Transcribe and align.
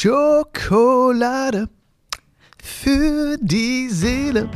Schokolade 0.00 1.68
für 2.62 3.36
die 3.40 3.88
Seele. 3.88 4.48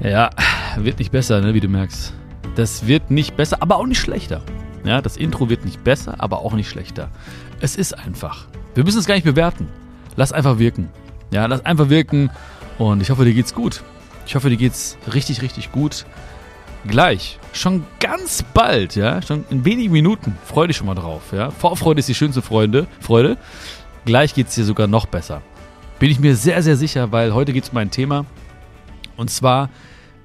Ja, 0.00 0.30
wird 0.76 1.00
nicht 1.00 1.10
besser, 1.10 1.40
ne, 1.40 1.54
wie 1.54 1.60
du 1.60 1.66
merkst. 1.66 2.14
Das 2.54 2.86
wird 2.86 3.10
nicht 3.10 3.36
besser, 3.36 3.56
aber 3.58 3.78
auch 3.78 3.86
nicht 3.86 3.98
schlechter. 3.98 4.42
Ja, 4.84 5.02
das 5.02 5.16
Intro 5.16 5.48
wird 5.48 5.64
nicht 5.64 5.82
besser, 5.82 6.14
aber 6.18 6.38
auch 6.38 6.52
nicht 6.52 6.70
schlechter. 6.70 7.10
Es 7.60 7.74
ist 7.74 7.98
einfach. 7.98 8.46
Wir 8.76 8.84
müssen 8.84 9.00
es 9.00 9.06
gar 9.06 9.16
nicht 9.16 9.24
bewerten. 9.24 9.66
Lass 10.14 10.30
einfach 10.30 10.60
wirken. 10.60 10.88
Ja, 11.32 11.46
lass 11.46 11.66
einfach 11.66 11.88
wirken 11.88 12.30
und 12.78 13.02
ich 13.02 13.10
hoffe, 13.10 13.24
dir 13.24 13.34
geht's 13.34 13.54
gut. 13.54 13.82
Ich 14.24 14.36
hoffe, 14.36 14.50
dir 14.50 14.56
geht's 14.56 14.98
richtig, 15.12 15.42
richtig 15.42 15.72
gut. 15.72 16.06
Gleich, 16.86 17.38
schon 17.52 17.84
ganz 18.00 18.42
bald, 18.42 18.96
ja, 18.96 19.20
schon 19.20 19.44
in 19.50 19.64
wenigen 19.64 19.92
Minuten. 19.92 20.36
Freu 20.44 20.66
dich 20.66 20.78
schon 20.78 20.86
mal 20.86 20.94
drauf, 20.94 21.32
ja. 21.32 21.50
Vorfreude 21.50 22.00
ist 22.00 22.08
die 22.08 22.14
schönste 22.14 22.40
Freude, 22.40 22.86
Freude. 23.00 23.36
Gleich 24.06 24.34
geht's 24.34 24.54
dir 24.54 24.64
sogar 24.64 24.86
noch 24.86 25.06
besser. 25.06 25.42
Bin 25.98 26.10
ich 26.10 26.18
mir 26.18 26.34
sehr, 26.36 26.62
sehr 26.62 26.76
sicher, 26.76 27.12
weil 27.12 27.34
heute 27.34 27.52
geht's 27.52 27.68
um 27.68 27.76
ein 27.76 27.90
Thema. 27.90 28.24
Und 29.18 29.30
zwar, 29.30 29.68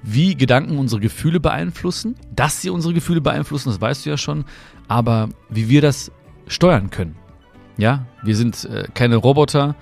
wie 0.02 0.34
Gedanken 0.34 0.78
unsere 0.78 1.00
Gefühle 1.00 1.40
beeinflussen. 1.40 2.16
Dass 2.34 2.62
sie 2.62 2.70
unsere 2.70 2.94
Gefühle 2.94 3.20
beeinflussen, 3.20 3.68
das 3.68 3.80
weißt 3.80 4.06
du 4.06 4.10
ja 4.10 4.16
schon. 4.16 4.46
Aber 4.88 5.28
wie 5.50 5.68
wir 5.68 5.82
das 5.82 6.10
steuern 6.46 6.88
können. 6.88 7.16
Ja, 7.76 8.06
wir 8.22 8.34
sind 8.34 8.64
äh, 8.64 8.84
keine 8.94 9.16
Roboter, 9.16 9.74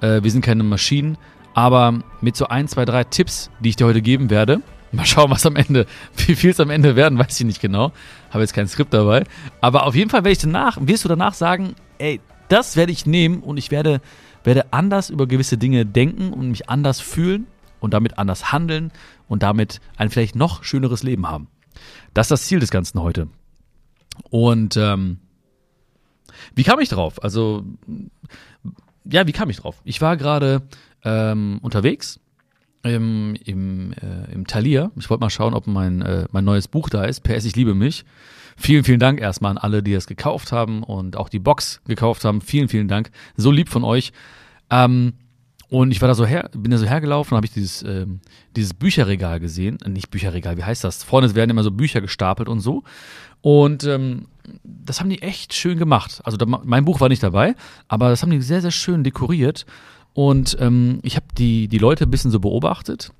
äh, 0.00 0.22
wir 0.22 0.30
sind 0.30 0.42
keine 0.42 0.62
Maschinen. 0.62 1.18
Aber 1.52 1.98
mit 2.22 2.36
so 2.36 2.46
ein, 2.46 2.68
zwei, 2.68 2.86
drei 2.86 3.04
Tipps, 3.04 3.50
die 3.60 3.68
ich 3.68 3.76
dir 3.76 3.84
heute 3.84 4.00
geben 4.00 4.30
werde, 4.30 4.62
mal 4.92 5.06
schauen, 5.06 5.30
was 5.30 5.46
am 5.46 5.56
Ende, 5.56 5.86
wie 6.26 6.34
viel 6.34 6.50
es 6.50 6.60
am 6.60 6.70
Ende 6.70 6.96
werden, 6.96 7.18
weiß 7.18 7.40
ich 7.40 7.46
nicht 7.46 7.60
genau. 7.60 7.92
Habe 8.30 8.42
jetzt 8.42 8.54
kein 8.54 8.68
Skript 8.68 8.92
dabei. 8.92 9.24
Aber 9.60 9.86
auf 9.86 9.94
jeden 9.94 10.10
Fall 10.10 10.20
werde 10.20 10.32
ich 10.32 10.38
danach, 10.38 10.78
wirst 10.80 11.04
du 11.04 11.08
danach 11.08 11.34
sagen, 11.34 11.74
ey, 11.98 12.20
das 12.48 12.76
werde 12.76 12.92
ich 12.92 13.06
nehmen 13.06 13.40
und 13.40 13.56
ich 13.56 13.70
werde, 13.70 14.00
werde 14.44 14.72
anders 14.72 15.10
über 15.10 15.26
gewisse 15.26 15.58
Dinge 15.58 15.86
denken 15.86 16.32
und 16.32 16.50
mich 16.50 16.68
anders 16.68 17.00
fühlen 17.00 17.46
und 17.80 17.94
damit 17.94 18.18
anders 18.18 18.52
handeln 18.52 18.92
und 19.28 19.42
damit 19.42 19.80
ein 19.96 20.10
vielleicht 20.10 20.36
noch 20.36 20.64
schöneres 20.64 21.02
Leben 21.02 21.28
haben. 21.28 21.48
Das 22.14 22.26
ist 22.26 22.30
das 22.30 22.46
Ziel 22.46 22.60
des 22.60 22.70
Ganzen 22.70 23.00
heute. 23.00 23.28
Und 24.30 24.76
ähm, 24.76 25.18
wie 26.54 26.64
kam 26.64 26.80
ich 26.80 26.88
drauf? 26.88 27.22
Also, 27.22 27.64
ja, 29.04 29.26
wie 29.26 29.32
kam 29.32 29.50
ich 29.50 29.56
drauf? 29.56 29.80
Ich 29.84 30.00
war 30.00 30.16
gerade 30.16 30.62
ähm, 31.04 31.58
unterwegs 31.62 32.20
im, 32.82 33.36
im, 33.44 33.92
äh, 33.92 34.32
im 34.32 34.46
Thalia. 34.46 34.90
Ich 34.96 35.08
wollte 35.08 35.20
mal 35.20 35.30
schauen, 35.30 35.54
ob 35.54 35.66
mein, 35.66 36.02
äh, 36.02 36.26
mein 36.32 36.44
neues 36.44 36.68
Buch 36.68 36.88
da 36.88 37.04
ist. 37.04 37.22
PS, 37.22 37.44
ich 37.44 37.56
liebe 37.56 37.74
mich. 37.74 38.04
Vielen, 38.56 38.84
vielen 38.84 39.00
Dank 39.00 39.20
erstmal 39.20 39.52
an 39.52 39.58
alle, 39.58 39.82
die 39.82 39.94
es 39.94 40.06
gekauft 40.06 40.52
haben 40.52 40.82
und 40.82 41.16
auch 41.16 41.28
die 41.28 41.38
Box 41.38 41.80
gekauft 41.86 42.24
haben. 42.24 42.40
Vielen, 42.40 42.68
vielen 42.68 42.88
Dank. 42.88 43.10
So 43.36 43.50
lieb 43.50 43.68
von 43.68 43.84
euch. 43.84 44.12
Ähm, 44.70 45.14
und 45.68 45.90
ich 45.90 46.02
war 46.02 46.08
da 46.08 46.14
so 46.14 46.26
her, 46.26 46.50
bin 46.52 46.70
da 46.70 46.76
so 46.76 46.84
hergelaufen 46.84 47.32
und 47.32 47.36
habe 47.36 47.46
ich 47.46 47.52
dieses, 47.54 47.82
ähm, 47.82 48.20
dieses 48.56 48.74
Bücherregal 48.74 49.40
gesehen. 49.40 49.78
Äh, 49.82 49.88
nicht 49.88 50.10
Bücherregal, 50.10 50.58
wie 50.58 50.64
heißt 50.64 50.84
das? 50.84 51.02
Vorne 51.02 51.34
werden 51.34 51.50
immer 51.50 51.62
so 51.62 51.70
Bücher 51.70 52.00
gestapelt 52.00 52.48
und 52.48 52.60
so. 52.60 52.82
Und 53.40 53.84
ähm, 53.84 54.26
das 54.62 55.00
haben 55.00 55.08
die 55.08 55.22
echt 55.22 55.54
schön 55.54 55.78
gemacht. 55.78 56.20
Also 56.24 56.36
da, 56.36 56.46
mein 56.46 56.84
Buch 56.84 57.00
war 57.00 57.08
nicht 57.08 57.22
dabei, 57.22 57.54
aber 57.88 58.10
das 58.10 58.22
haben 58.22 58.30
die 58.30 58.42
sehr, 58.42 58.60
sehr 58.60 58.70
schön 58.70 59.02
dekoriert. 59.02 59.64
Und 60.14 60.56
ähm, 60.60 61.00
ich 61.02 61.16
habe 61.16 61.26
die, 61.38 61.68
die 61.68 61.78
Leute 61.78 62.04
ein 62.04 62.10
bisschen 62.10 62.30
so 62.30 62.40
beobachtet. 62.40 63.12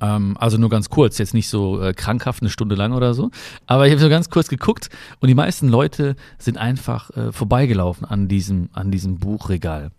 Ähm, 0.00 0.36
also 0.38 0.56
nur 0.56 0.70
ganz 0.70 0.88
kurz, 0.88 1.18
jetzt 1.18 1.34
nicht 1.34 1.48
so 1.48 1.80
äh, 1.80 1.92
krankhaft 1.92 2.42
eine 2.42 2.50
Stunde 2.50 2.74
lang 2.74 2.92
oder 2.92 3.14
so. 3.14 3.30
Aber 3.66 3.86
ich 3.86 3.92
habe 3.92 4.00
so 4.00 4.08
ganz 4.08 4.30
kurz 4.30 4.48
geguckt 4.48 4.88
und 5.20 5.28
die 5.28 5.34
meisten 5.34 5.68
Leute 5.68 6.16
sind 6.38 6.58
einfach 6.58 7.10
äh, 7.10 7.32
vorbeigelaufen 7.32 8.06
an 8.06 8.28
diesem, 8.28 8.70
an 8.72 8.90
diesem 8.90 9.18
Buchregal. 9.18 9.90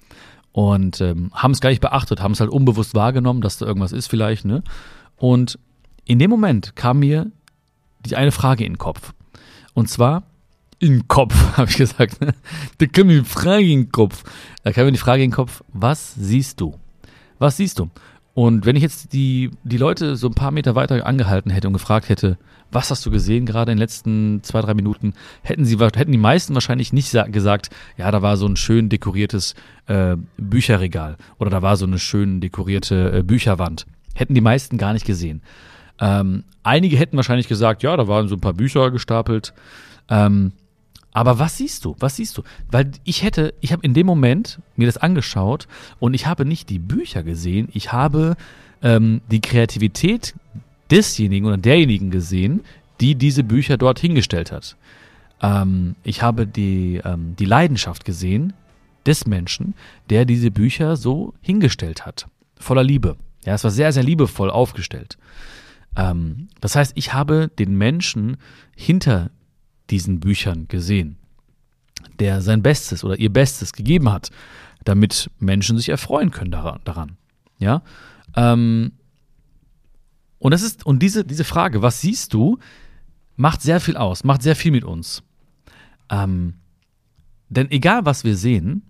Und 0.54 1.00
ähm, 1.00 1.32
haben 1.34 1.52
es 1.52 1.62
gar 1.62 1.70
nicht 1.70 1.82
beachtet, 1.82 2.22
haben 2.22 2.34
es 2.34 2.42
halt 2.42 2.50
unbewusst 2.50 2.94
wahrgenommen, 2.94 3.42
dass 3.42 3.58
da 3.58 3.66
irgendwas 3.66 3.94
ist 3.94 4.08
vielleicht. 4.08 4.44
Ne? 4.44 4.64
Und 5.16 5.58
in 6.04 6.20
dem 6.20 6.30
Moment 6.30 6.76
kam 6.76 7.00
mir 7.00 7.32
die 8.06 8.16
eine 8.16 8.32
Frage 8.32 8.66
in 8.66 8.74
den 8.74 8.78
Kopf. 8.78 9.14
Und 9.74 9.88
zwar, 9.88 10.24
in 10.82 11.08
Kopf, 11.08 11.36
habe 11.58 11.70
ich 11.70 11.78
gesagt. 11.78 12.18
Da 12.78 12.86
kam 12.88 13.08
mir 13.08 13.20
die 13.20 13.30
Frage 13.30 13.64
in 13.64 13.84
den 13.84 13.92
Kopf. 13.92 14.24
Da 14.64 14.72
kam 14.72 14.86
mir 14.86 14.92
die 14.92 14.98
Frage 14.98 15.24
in 15.24 15.30
den 15.30 15.36
Kopf, 15.36 15.64
was 15.72 16.16
siehst 16.16 16.60
du? 16.60 16.76
Was 17.40 17.58
siehst 17.58 17.80
du? 17.80 17.90
Und 18.34 18.66
wenn 18.66 18.76
ich 18.76 18.82
jetzt 18.82 19.14
die, 19.14 19.52
die 19.64 19.78
Leute 19.78 20.16
so 20.16 20.28
ein 20.28 20.34
paar 20.34 20.52
Meter 20.52 20.76
weiter 20.76 21.06
angehalten 21.06 21.52
hätte 21.52 21.68
und 21.68 21.74
gefragt 21.74 22.08
hätte, 22.08 22.38
was 22.72 22.90
hast 22.90 23.06
du 23.06 23.12
gesehen 23.12 23.46
gerade 23.46 23.72
in 23.72 23.78
den 23.78 23.82
letzten 23.82 24.42
zwei, 24.44 24.62
drei 24.62 24.74
Minuten, 24.74 25.14
hätten 25.42 25.66
sie 25.66 25.78
hätten 25.78 26.12
die 26.12 26.18
meisten 26.18 26.54
wahrscheinlich 26.54 26.94
nicht 26.94 27.14
gesagt, 27.32 27.70
ja, 27.98 28.10
da 28.10 28.22
war 28.22 28.38
so 28.38 28.46
ein 28.48 28.56
schön 28.56 28.88
dekoriertes 28.88 29.56
äh, 29.88 30.16
Bücherregal 30.38 31.18
oder 31.38 31.50
da 31.50 31.62
war 31.62 31.76
so 31.76 31.86
eine 31.86 32.00
schön 32.00 32.40
dekorierte 32.40 33.18
äh, 33.18 33.24
Bücherwand. 33.24 33.86
Hätten 34.14 34.34
die 34.34 34.42
meisten 34.42 34.78
gar 34.78 34.94
nicht 34.94 35.06
gesehen. 35.06 35.42
Ähm, 36.00 36.46
einige 36.64 36.98
hätten 36.98 37.18
wahrscheinlich 37.18 37.50
gesagt, 37.50 37.84
ja, 37.84 37.98
da 37.98 38.08
waren 38.08 38.30
so 38.30 38.36
ein 38.36 38.42
paar 38.42 38.54
Bücher 38.54 38.92
gestapelt. 38.92 39.54
Ähm, 40.10 40.54
aber 41.14 41.40
was 41.40 41.58
siehst 41.58 41.86
du? 41.86 41.96
Was 42.00 42.16
siehst 42.16 42.38
du? 42.38 42.44
Weil 42.70 42.92
ich 43.04 43.24
hätte, 43.24 43.54
ich 43.60 43.72
habe 43.72 43.84
in 43.84 43.94
dem 43.94 44.06
Moment 44.06 44.60
mir 44.76 44.86
das 44.86 44.98
angeschaut 44.98 45.68
und 46.00 46.14
ich 46.14 46.26
habe 46.26 46.46
nicht 46.46 46.70
die 46.70 46.80
Bücher 46.80 47.24
gesehen, 47.24 47.68
ich 47.74 47.92
habe 47.92 48.36
ähm, 48.82 49.22
die 49.30 49.42
Kreativität 49.42 50.34
desjenigen 50.90 51.46
oder 51.46 51.58
derjenigen 51.58 52.12
gesehen, 52.12 52.62
die 53.00 53.16
diese 53.16 53.44
Bücher 53.44 53.78
dort 53.78 54.00
hingestellt 54.00 54.52
hat. 54.52 54.78
Ähm, 55.42 55.96
ich 56.04 56.22
habe 56.22 56.48
die, 56.48 57.02
ähm, 57.04 57.36
die 57.38 57.46
Leidenschaft 57.46 58.06
gesehen 58.06 58.54
des 59.06 59.26
Menschen, 59.26 59.74
der 60.10 60.26
diese 60.26 60.52
Bücher 60.52 60.96
so 60.96 61.34
hingestellt 61.42 62.06
hat. 62.06 62.28
Voller 62.58 62.84
Liebe. 62.84 63.18
Ja, 63.46 63.56
es 63.56 63.64
war 63.64 63.72
sehr, 63.72 63.92
sehr 63.92 64.04
liebevoll 64.04 64.52
aufgestellt. 64.52 65.18
Ähm, 65.98 66.48
das 66.62 66.76
heißt, 66.76 66.94
ich 66.96 67.14
habe 67.14 67.50
den 67.58 67.76
Menschen 67.78 68.38
hinter 68.76 69.32
diesen 69.92 70.20
Büchern 70.20 70.68
gesehen, 70.68 71.18
der 72.20 72.42
sein 72.42 72.64
Bestes 72.64 73.04
oder 73.04 73.20
ihr 73.20 73.32
Bestes 73.32 73.74
gegeben 73.74 74.12
hat, 74.12 74.30
damit 74.84 75.30
Menschen 75.40 75.78
sich 75.78 75.90
erfreuen 75.90 76.32
können 76.32 76.52
daran. 76.52 77.18
Ja. 77.60 77.84
Ähm, 78.36 78.94
und 80.40 80.52
das 80.52 80.64
ist, 80.64 80.86
und 80.86 81.04
diese, 81.04 81.24
diese 81.24 81.44
Frage, 81.44 81.82
was 81.84 82.02
siehst 82.02 82.34
du, 82.34 82.58
macht 83.36 83.62
sehr 83.62 83.80
viel 83.80 83.98
aus, 83.98 84.24
macht 84.24 84.42
sehr 84.42 84.56
viel 84.56 84.72
mit 84.72 84.84
uns. 84.84 85.22
Ähm, 86.10 86.56
denn 87.50 87.70
egal 87.70 88.06
was 88.06 88.24
wir 88.24 88.36
sehen, 88.36 88.84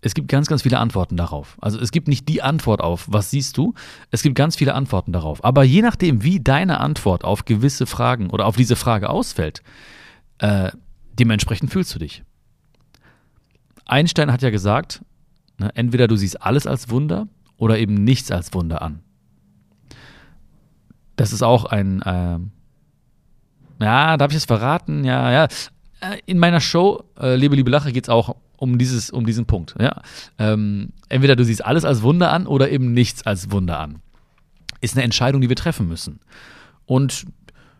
es 0.00 0.14
gibt 0.14 0.28
ganz, 0.28 0.46
ganz 0.46 0.62
viele 0.62 0.78
Antworten 0.78 1.16
darauf. 1.16 1.56
Also 1.60 1.80
es 1.80 1.90
gibt 1.90 2.08
nicht 2.08 2.28
die 2.28 2.42
Antwort 2.42 2.80
auf, 2.80 3.06
was 3.10 3.30
siehst 3.30 3.56
du, 3.56 3.74
es 4.10 4.22
gibt 4.22 4.36
ganz 4.36 4.56
viele 4.56 4.74
Antworten 4.74 5.12
darauf. 5.12 5.44
Aber 5.44 5.64
je 5.64 5.82
nachdem, 5.82 6.22
wie 6.22 6.40
deine 6.40 6.80
Antwort 6.80 7.24
auf 7.24 7.44
gewisse 7.44 7.86
Fragen 7.86 8.30
oder 8.30 8.46
auf 8.46 8.56
diese 8.56 8.76
Frage 8.76 9.10
ausfällt, 9.10 9.62
äh, 10.38 10.70
dementsprechend 11.14 11.72
fühlst 11.72 11.94
du 11.94 11.98
dich. 11.98 12.22
Einstein 13.86 14.32
hat 14.32 14.42
ja 14.42 14.50
gesagt, 14.50 15.02
ne, 15.58 15.70
entweder 15.74 16.08
du 16.08 16.16
siehst 16.16 16.42
alles 16.42 16.66
als 16.66 16.90
Wunder 16.90 17.28
oder 17.56 17.78
eben 17.78 17.94
nichts 17.94 18.30
als 18.30 18.52
Wunder 18.52 18.82
an. 18.82 19.00
Das 21.16 21.32
ist 21.32 21.42
auch 21.42 21.64
ein, 21.64 22.02
äh, 22.02 22.38
ja, 23.82 24.16
darf 24.16 24.30
ich 24.30 24.36
es 24.36 24.44
verraten? 24.44 25.04
Ja, 25.04 25.32
ja. 25.32 25.44
Äh, 26.00 26.18
in 26.26 26.38
meiner 26.38 26.60
Show, 26.60 27.04
äh, 27.18 27.36
Liebe, 27.36 27.56
Liebe 27.56 27.70
Lache, 27.70 27.92
geht 27.92 28.04
es 28.04 28.10
auch 28.10 28.36
um, 28.56 28.78
dieses, 28.78 29.10
um 29.10 29.26
diesen 29.26 29.46
Punkt. 29.46 29.74
Ja? 29.78 30.02
Ähm, 30.38 30.90
entweder 31.08 31.36
du 31.36 31.44
siehst 31.44 31.64
alles 31.64 31.84
als 31.84 32.02
Wunder 32.02 32.32
an 32.32 32.46
oder 32.46 32.70
eben 32.70 32.92
nichts 32.92 33.26
als 33.26 33.50
Wunder 33.50 33.78
an. 33.78 34.00
Ist 34.80 34.94
eine 34.94 35.04
Entscheidung, 35.04 35.40
die 35.40 35.48
wir 35.48 35.56
treffen 35.56 35.88
müssen. 35.88 36.20
Und 36.84 37.26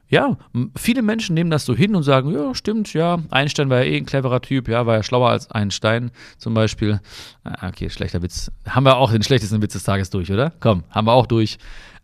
ja, 0.08 0.36
viele 0.76 1.02
Menschen 1.02 1.34
nehmen 1.34 1.50
das 1.50 1.64
so 1.64 1.74
hin 1.74 1.96
und 1.96 2.04
sagen, 2.04 2.32
ja, 2.32 2.54
stimmt, 2.54 2.92
ja, 2.92 3.18
Einstein 3.30 3.70
war 3.70 3.82
ja 3.82 3.90
eh 3.90 3.96
ein 3.96 4.06
cleverer 4.06 4.40
Typ, 4.40 4.68
ja, 4.68 4.86
war 4.86 4.96
ja 4.96 5.02
schlauer 5.02 5.30
als 5.30 5.50
Einstein 5.50 6.12
zum 6.38 6.54
Beispiel. 6.54 7.00
Ah, 7.42 7.68
okay, 7.68 7.90
schlechter 7.90 8.22
Witz. 8.22 8.52
Haben 8.68 8.84
wir 8.84 8.98
auch 8.98 9.10
den 9.10 9.24
schlechtesten 9.24 9.62
Witz 9.62 9.72
des 9.72 9.82
Tages 9.82 10.10
durch, 10.10 10.30
oder? 10.30 10.52
Komm, 10.60 10.84
haben 10.90 11.08
wir 11.08 11.12
auch 11.12 11.26
durch. 11.26 11.58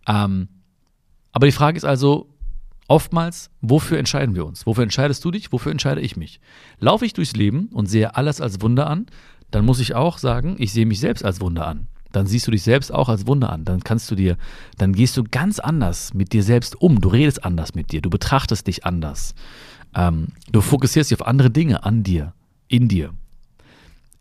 Ähm, 0.08 0.48
aber 1.30 1.46
die 1.46 1.52
Frage 1.52 1.76
ist 1.76 1.84
also, 1.84 2.31
Oftmals, 2.92 3.48
wofür 3.62 3.98
entscheiden 3.98 4.34
wir 4.34 4.44
uns? 4.44 4.66
Wofür 4.66 4.82
entscheidest 4.82 5.24
du 5.24 5.30
dich? 5.30 5.50
Wofür 5.50 5.72
entscheide 5.72 6.02
ich 6.02 6.18
mich? 6.18 6.40
Laufe 6.78 7.06
ich 7.06 7.14
durchs 7.14 7.32
Leben 7.32 7.70
und 7.72 7.86
sehe 7.86 8.16
alles 8.16 8.42
als 8.42 8.60
Wunder 8.60 8.86
an, 8.86 9.06
dann 9.50 9.64
muss 9.64 9.80
ich 9.80 9.94
auch 9.94 10.18
sagen, 10.18 10.56
ich 10.58 10.74
sehe 10.74 10.84
mich 10.84 11.00
selbst 11.00 11.24
als 11.24 11.40
Wunder 11.40 11.66
an. 11.66 11.88
Dann 12.12 12.26
siehst 12.26 12.46
du 12.46 12.50
dich 12.50 12.62
selbst 12.62 12.92
auch 12.92 13.08
als 13.08 13.26
Wunder 13.26 13.48
an. 13.48 13.64
Dann 13.64 13.82
kannst 13.82 14.10
du 14.10 14.14
dir, 14.14 14.36
dann 14.76 14.92
gehst 14.92 15.16
du 15.16 15.24
ganz 15.24 15.58
anders 15.58 16.12
mit 16.12 16.34
dir 16.34 16.42
selbst 16.42 16.82
um. 16.82 17.00
Du 17.00 17.08
redest 17.08 17.46
anders 17.46 17.74
mit 17.74 17.92
dir. 17.92 18.02
Du 18.02 18.10
betrachtest 18.10 18.66
dich 18.66 18.84
anders. 18.84 19.34
Ähm, 19.94 20.28
du 20.50 20.60
fokussierst 20.60 21.10
dich 21.10 21.18
auf 21.18 21.26
andere 21.26 21.50
Dinge 21.50 21.84
an 21.84 22.02
dir, 22.02 22.34
in 22.68 22.88
dir. 22.88 23.14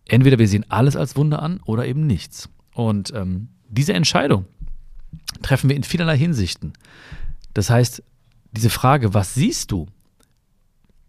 Entweder 0.07 0.39
wir 0.39 0.47
sehen 0.47 0.65
alles 0.69 0.95
als 0.95 1.18
Wunder 1.18 1.41
an 1.41 1.59
oder 1.65 1.85
eben 1.85 2.07
nichts. 2.07 2.47
Und 2.73 3.13
ähm, 3.13 3.50
diese 3.68 3.91
Entscheidung 3.91 4.45
treffen 5.41 5.69
wir 5.69 5.75
in 5.75 5.83
vielerlei 5.83 6.18
Hinsichten. 6.18 6.71
Das 7.53 7.69
heißt, 7.69 8.01
diese 8.51 8.69
Frage, 8.69 9.13
was 9.13 9.33
siehst 9.33 9.71
du, 9.71 9.88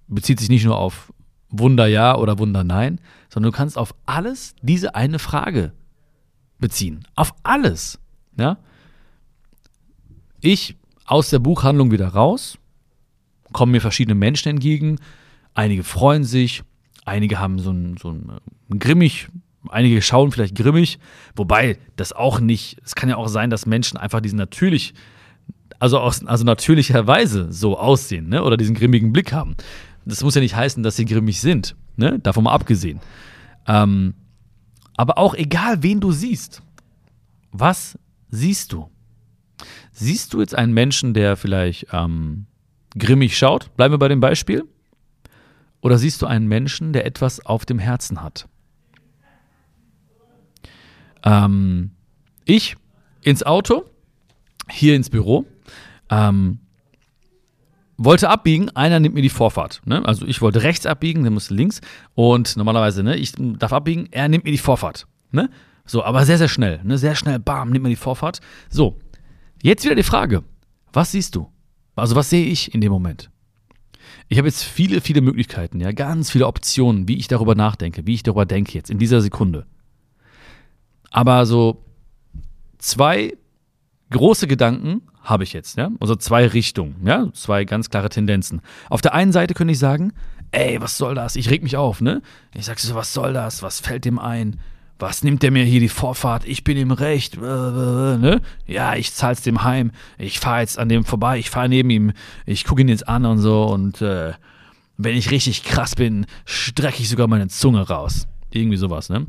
bezieht 0.07 0.39
sich 0.41 0.49
nicht 0.49 0.65
nur 0.65 0.79
auf 0.79 1.13
Wunder 1.49 1.87
ja 1.87 2.17
oder 2.17 2.39
Wunder 2.39 2.65
nein, 2.65 3.01
sondern 3.29 3.53
du 3.53 3.57
kannst 3.57 3.77
auf 3.77 3.95
alles 4.07 4.55
diese 4.63 4.95
eine 4.95 5.19
Frage 5.19 5.73
beziehen. 6.59 7.07
Auf 7.15 7.35
alles. 7.43 7.99
Ja? 8.37 8.59
Ich 10.41 10.77
aus 11.05 11.31
der 11.31 11.41
Buchhandlung 11.41 11.91
wieder 11.91 12.09
raus, 12.09 12.59
kommen 13.53 13.73
mir 13.73 13.81
verschiedene 13.81 14.15
Menschen 14.15 14.49
entgegen. 14.49 14.99
Einige 15.55 15.85
freuen 15.85 16.25
sich, 16.25 16.63
einige 17.05 17.39
haben 17.39 17.59
so 17.59 17.71
ein, 17.71 17.97
so 17.99 18.11
ein 18.11 18.31
äh, 18.71 18.79
grimmig, 18.79 19.29
einige 19.69 20.01
schauen 20.01 20.33
vielleicht 20.33 20.55
grimmig, 20.55 20.99
wobei 21.37 21.79
das 21.97 22.13
auch 22.13 22.41
nicht, 22.41 22.79
es 22.85 22.95
kann 22.95 23.09
ja 23.09 23.17
auch 23.17 23.29
sein, 23.29 23.51
dass 23.51 23.67
Menschen 23.67 23.99
einfach 23.99 24.21
diesen 24.21 24.39
natürlich, 24.39 24.95
also, 25.79 25.99
aus, 25.99 26.25
also 26.27 26.45
natürlicherweise 26.45 27.53
so 27.53 27.79
aussehen, 27.79 28.29
ne? 28.29 28.43
oder 28.43 28.57
diesen 28.57 28.75
grimmigen 28.75 29.13
Blick 29.13 29.33
haben. 29.33 29.57
Das 30.05 30.23
muss 30.23 30.35
ja 30.35 30.41
nicht 30.41 30.57
heißen, 30.57 30.83
dass 30.83 30.97
sie 30.97 31.05
grimmig 31.05 31.41
sind, 31.41 31.77
ne? 31.97 32.19
davon 32.19 32.45
mal 32.45 32.53
abgesehen. 32.53 33.01
Ähm, 33.67 34.15
aber 34.97 35.19
auch 35.19 35.35
egal, 35.35 35.83
wen 35.83 36.01
du 36.01 36.13
siehst, 36.13 36.63
was 37.53 37.99
siehst 38.31 38.73
du? 38.73 38.89
Siehst 39.93 40.33
du 40.33 40.41
jetzt 40.41 40.55
einen 40.55 40.73
Menschen, 40.73 41.15
der 41.15 41.37
vielleicht 41.37 41.87
ähm, 41.93 42.47
grimmig 42.99 43.37
schaut? 43.37 43.75
Bleiben 43.77 43.93
wir 43.93 43.99
bei 43.99 44.09
dem 44.09 44.21
Beispiel. 44.21 44.65
Oder 45.81 45.99
siehst 45.99 46.23
du 46.23 46.27
einen 46.27 46.47
Menschen, 46.47 46.93
der 46.93 47.07
etwas 47.07 47.45
auf 47.45 47.67
dem 47.67 47.79
Herzen 47.79 48.23
hat? 48.23 48.49
Ähm, 51.25 51.91
ich 52.45 52.77
ins 53.23 53.43
Auto, 53.43 53.85
hier 54.71 54.97
ins 54.97 55.11
Büro, 55.11 55.47
ähm, 56.13 56.59
wollte 57.97 58.29
abbiegen, 58.29 58.69
einer 58.71 59.01
nimmt 59.01 59.15
mir 59.15 59.23
die 59.23 59.31
Vorfahrt. 59.31 59.81
Ne? 59.85 60.05
Also 60.05 60.27
ich 60.27 60.43
wollte 60.43 60.63
rechts 60.63 60.87
abbiegen, 60.87 61.23
der 61.23 61.31
musste 61.31 61.55
links. 61.55 61.81
Und 62.15 62.57
normalerweise, 62.57 63.03
ne, 63.03 63.17
ich 63.17 63.33
darf 63.37 63.73
abbiegen, 63.73 64.09
er 64.11 64.29
nimmt 64.29 64.45
mir 64.45 64.51
die 64.51 64.59
Vorfahrt. 64.59 65.07
Ne? 65.31 65.51
So, 65.87 66.05
aber 66.05 66.25
sehr, 66.27 66.39
sehr 66.39 66.49
schnell. 66.49 66.81
Ne? 66.85 66.99
Sehr 66.99 67.15
schnell, 67.15 67.39
bam, 67.39 67.71
nimmt 67.71 67.85
mir 67.85 67.89
die 67.89 67.97
Vorfahrt. 67.97 68.41
So, 68.69 68.99
jetzt 69.63 69.85
wieder 69.85 69.95
die 69.95 70.03
Frage, 70.03 70.43
was 70.93 71.13
siehst 71.13 71.35
du? 71.35 71.49
Also 71.97 72.15
was 72.17 72.31
sehe 72.31 72.47
ich 72.47 72.75
in 72.75 72.81
dem 72.81 72.93
Moment? 72.93 73.31
Ich 74.29 74.39
habe 74.39 74.49
jetzt 74.49 74.65
viele, 74.65 75.01
viele 75.01 75.21
Möglichkeiten, 75.21 75.81
ja, 75.81 75.93
ganz 75.93 76.31
viele 76.31 76.47
Optionen, 76.47 77.09
wie 77.09 77.17
ich 77.17 77.29
darüber 77.29 77.55
nachdenke, 77.55 78.07
wie 78.07 78.15
ich 78.15 78.23
darüber 78.23 78.47
denke 78.47 78.73
jetzt 78.75 78.91
in 78.91 78.99
dieser 78.99 79.21
Sekunde. 79.21 79.67
Aber 81.11 81.47
so 81.47 81.85
zwei 82.79 83.37
große 84.11 84.47
Gedanken 84.47 85.03
habe 85.23 85.45
ich 85.45 85.53
jetzt, 85.53 85.77
ja, 85.77 85.91
also 86.01 86.17
zwei 86.17 86.47
Richtungen, 86.47 86.97
ja, 87.05 87.29
zwei 87.33 87.65
ganz 87.65 87.91
klare 87.91 88.09
Tendenzen. 88.09 88.61
Auf 88.91 89.01
der 89.01 89.15
einen 89.15 89.33
Seite 89.33 89.55
könnte 89.55 89.73
ich 89.73 89.79
sagen, 89.79 90.13
ey, 90.51 90.81
was 90.81 90.99
soll 90.99 91.15
das? 91.15 91.37
Ich 91.37 91.51
reg 91.51 91.63
mich 91.63 91.77
auf, 91.77 92.01
ne? 92.01 92.23
Ich 92.55 92.67
sag 92.67 92.79
so, 92.79 92.95
was 92.95 93.13
soll 93.13 93.33
das? 93.33 93.63
Was 93.63 93.81
fällt 93.81 94.05
dem 94.05 94.19
ein? 94.19 94.59
was 95.03 95.25
nimmt 95.25 95.43
der 95.43 95.51
mir 95.51 95.65
hier 95.65 95.81
die 95.81 95.89
Vorfahrt? 95.89 96.47
Ich 96.47 96.65
bin 96.65 96.79
ihm 96.79 96.93
recht. 96.93 97.37
Ne? 97.37 98.41
Ja, 98.67 98.95
ich 98.95 99.13
zahl's 99.13 99.43
dem 99.43 99.65
heim. 99.65 99.91
Ich 100.17 100.39
fahre 100.39 100.61
jetzt 100.61 100.79
an 100.79 100.89
dem 100.89 101.05
vorbei. 101.05 101.39
Ich 101.39 101.51
fahre 101.51 101.69
neben 101.69 101.91
ihm. 101.91 102.13
Ich 102.47 102.65
gucke 102.65 102.83
ihn 102.83 102.89
jetzt 102.89 103.09
an 103.09 103.27
und 103.27 103.39
so. 103.39 103.65
Und 103.65 104.01
äh, 104.01 104.33
wenn 104.97 105.17
ich 105.17 105.33
richtig 105.33 105.65
krass 105.65 105.97
bin, 105.97 106.27
strecke 106.45 107.03
ich 107.03 107.09
sogar 107.09 107.27
meine 107.27 107.49
Zunge 107.49 107.87
raus. 107.87 108.29
Irgendwie 108.55 108.77
sowas, 108.77 109.09
ne? 109.09 109.27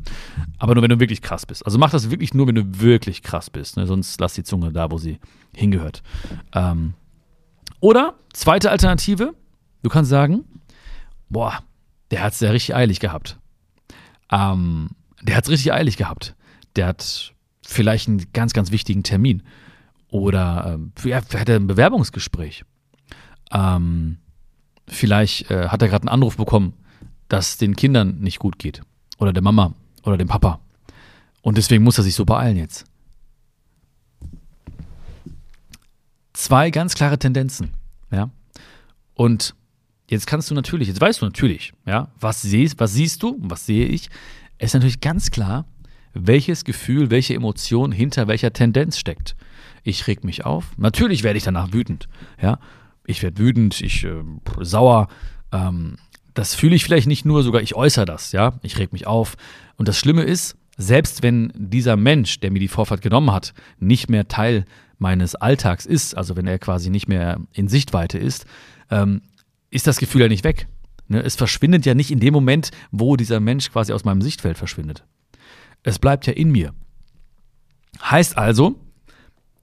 Aber 0.58 0.74
nur 0.74 0.82
wenn 0.82 0.90
du 0.90 1.00
wirklich 1.00 1.22
krass 1.22 1.46
bist. 1.46 1.64
Also 1.64 1.78
mach 1.78 1.90
das 1.90 2.10
wirklich 2.10 2.34
nur, 2.34 2.46
wenn 2.46 2.54
du 2.54 2.80
wirklich 2.80 3.22
krass 3.22 3.50
bist. 3.50 3.76
Ne? 3.76 3.86
Sonst 3.86 4.20
lass 4.20 4.34
die 4.34 4.42
Zunge 4.42 4.72
da, 4.72 4.90
wo 4.90 4.98
sie 4.98 5.18
hingehört. 5.54 6.02
Ähm, 6.52 6.94
oder, 7.80 8.14
zweite 8.32 8.70
Alternative, 8.70 9.34
du 9.82 9.90
kannst 9.90 10.10
sagen, 10.10 10.44
boah, 11.28 11.62
der 12.10 12.22
hat's 12.22 12.40
ja 12.40 12.50
richtig 12.50 12.74
eilig 12.74 13.00
gehabt. 13.00 13.38
Ähm, 14.30 14.90
der 15.22 15.36
hat 15.36 15.44
es 15.44 15.50
richtig 15.50 15.72
eilig 15.72 15.96
gehabt. 15.96 16.34
Der 16.76 16.86
hat 16.86 17.34
vielleicht 17.66 18.08
einen 18.08 18.26
ganz, 18.32 18.52
ganz 18.52 18.70
wichtigen 18.70 19.02
Termin. 19.02 19.42
Oder 20.08 20.78
äh, 21.04 21.08
ja, 21.08 21.16
hat 21.16 21.48
er 21.48 21.56
ein 21.56 21.66
Bewerbungsgespräch. 21.66 22.64
Ähm, 23.52 24.18
vielleicht 24.86 25.50
äh, 25.50 25.68
hat 25.68 25.82
er 25.82 25.88
gerade 25.88 26.02
einen 26.02 26.14
Anruf 26.14 26.36
bekommen, 26.36 26.74
dass 27.28 27.56
den 27.56 27.74
Kindern 27.74 28.20
nicht 28.20 28.38
gut 28.38 28.58
geht. 28.58 28.82
Oder 29.18 29.32
der 29.32 29.42
Mama 29.42 29.74
oder 30.02 30.16
dem 30.16 30.28
Papa. 30.28 30.60
Und 31.42 31.58
deswegen 31.58 31.84
muss 31.84 31.98
er 31.98 32.04
sich 32.04 32.14
so 32.14 32.24
beeilen 32.24 32.56
jetzt. 32.56 32.84
Zwei 36.32 36.70
ganz 36.70 36.94
klare 36.94 37.18
Tendenzen. 37.18 37.70
Ja. 38.10 38.30
Und 39.14 39.54
jetzt 40.08 40.26
kannst 40.26 40.50
du 40.50 40.54
natürlich, 40.54 40.88
jetzt 40.88 41.00
weißt 41.00 41.22
du 41.22 41.26
natürlich, 41.26 41.72
ja, 41.86 42.08
was 42.18 42.42
siehst, 42.42 42.80
was 42.80 42.92
siehst 42.92 43.22
du, 43.22 43.36
was 43.40 43.66
sehe 43.66 43.86
ich, 43.86 44.08
ist 44.58 44.74
natürlich 44.74 45.00
ganz 45.00 45.30
klar, 45.30 45.64
welches 46.12 46.64
Gefühl, 46.64 47.10
welche 47.10 47.34
Emotion 47.34 47.92
hinter 47.92 48.28
welcher 48.28 48.52
Tendenz 48.52 48.98
steckt. 48.98 49.36
Ich 49.82 50.06
reg 50.06 50.24
mich 50.24 50.44
auf. 50.44 50.72
Natürlich 50.76 51.22
werde 51.22 51.36
ich 51.36 51.44
danach 51.44 51.72
wütend. 51.72 52.08
Ja, 52.40 52.58
ich 53.06 53.22
werde 53.22 53.38
wütend, 53.38 53.80
ich 53.80 54.04
äh, 54.04 54.22
sauer. 54.60 55.08
Ähm, 55.52 55.96
das 56.34 56.54
fühle 56.54 56.74
ich 56.74 56.84
vielleicht 56.84 57.06
nicht 57.06 57.24
nur, 57.24 57.42
sogar 57.42 57.62
ich 57.62 57.74
äußere 57.74 58.04
das. 58.04 58.32
Ja, 58.32 58.54
ich 58.62 58.78
reg 58.78 58.92
mich 58.92 59.06
auf. 59.06 59.36
Und 59.76 59.88
das 59.88 59.98
Schlimme 59.98 60.22
ist, 60.22 60.56
selbst 60.76 61.22
wenn 61.22 61.52
dieser 61.54 61.96
Mensch, 61.96 62.40
der 62.40 62.50
mir 62.50 62.58
die 62.58 62.68
Vorfahrt 62.68 63.02
genommen 63.02 63.32
hat, 63.32 63.54
nicht 63.78 64.10
mehr 64.10 64.26
Teil 64.26 64.64
meines 64.98 65.34
Alltags 65.34 65.86
ist, 65.86 66.16
also 66.16 66.36
wenn 66.36 66.46
er 66.46 66.58
quasi 66.58 66.90
nicht 66.90 67.08
mehr 67.08 67.38
in 67.52 67.68
Sichtweite 67.68 68.18
ist, 68.18 68.46
ähm, 68.90 69.22
ist 69.70 69.86
das 69.86 69.98
Gefühl 69.98 70.22
ja 70.22 70.28
nicht 70.28 70.44
weg. 70.44 70.66
Ne, 71.06 71.22
es 71.22 71.36
verschwindet 71.36 71.86
ja 71.86 71.94
nicht 71.94 72.10
in 72.10 72.20
dem 72.20 72.32
Moment, 72.32 72.70
wo 72.90 73.16
dieser 73.16 73.40
Mensch 73.40 73.70
quasi 73.70 73.92
aus 73.92 74.04
meinem 74.04 74.22
Sichtfeld 74.22 74.56
verschwindet. 74.56 75.04
Es 75.82 75.98
bleibt 75.98 76.26
ja 76.26 76.32
in 76.32 76.50
mir. 76.50 76.72
Heißt 78.02 78.38
also, 78.38 78.80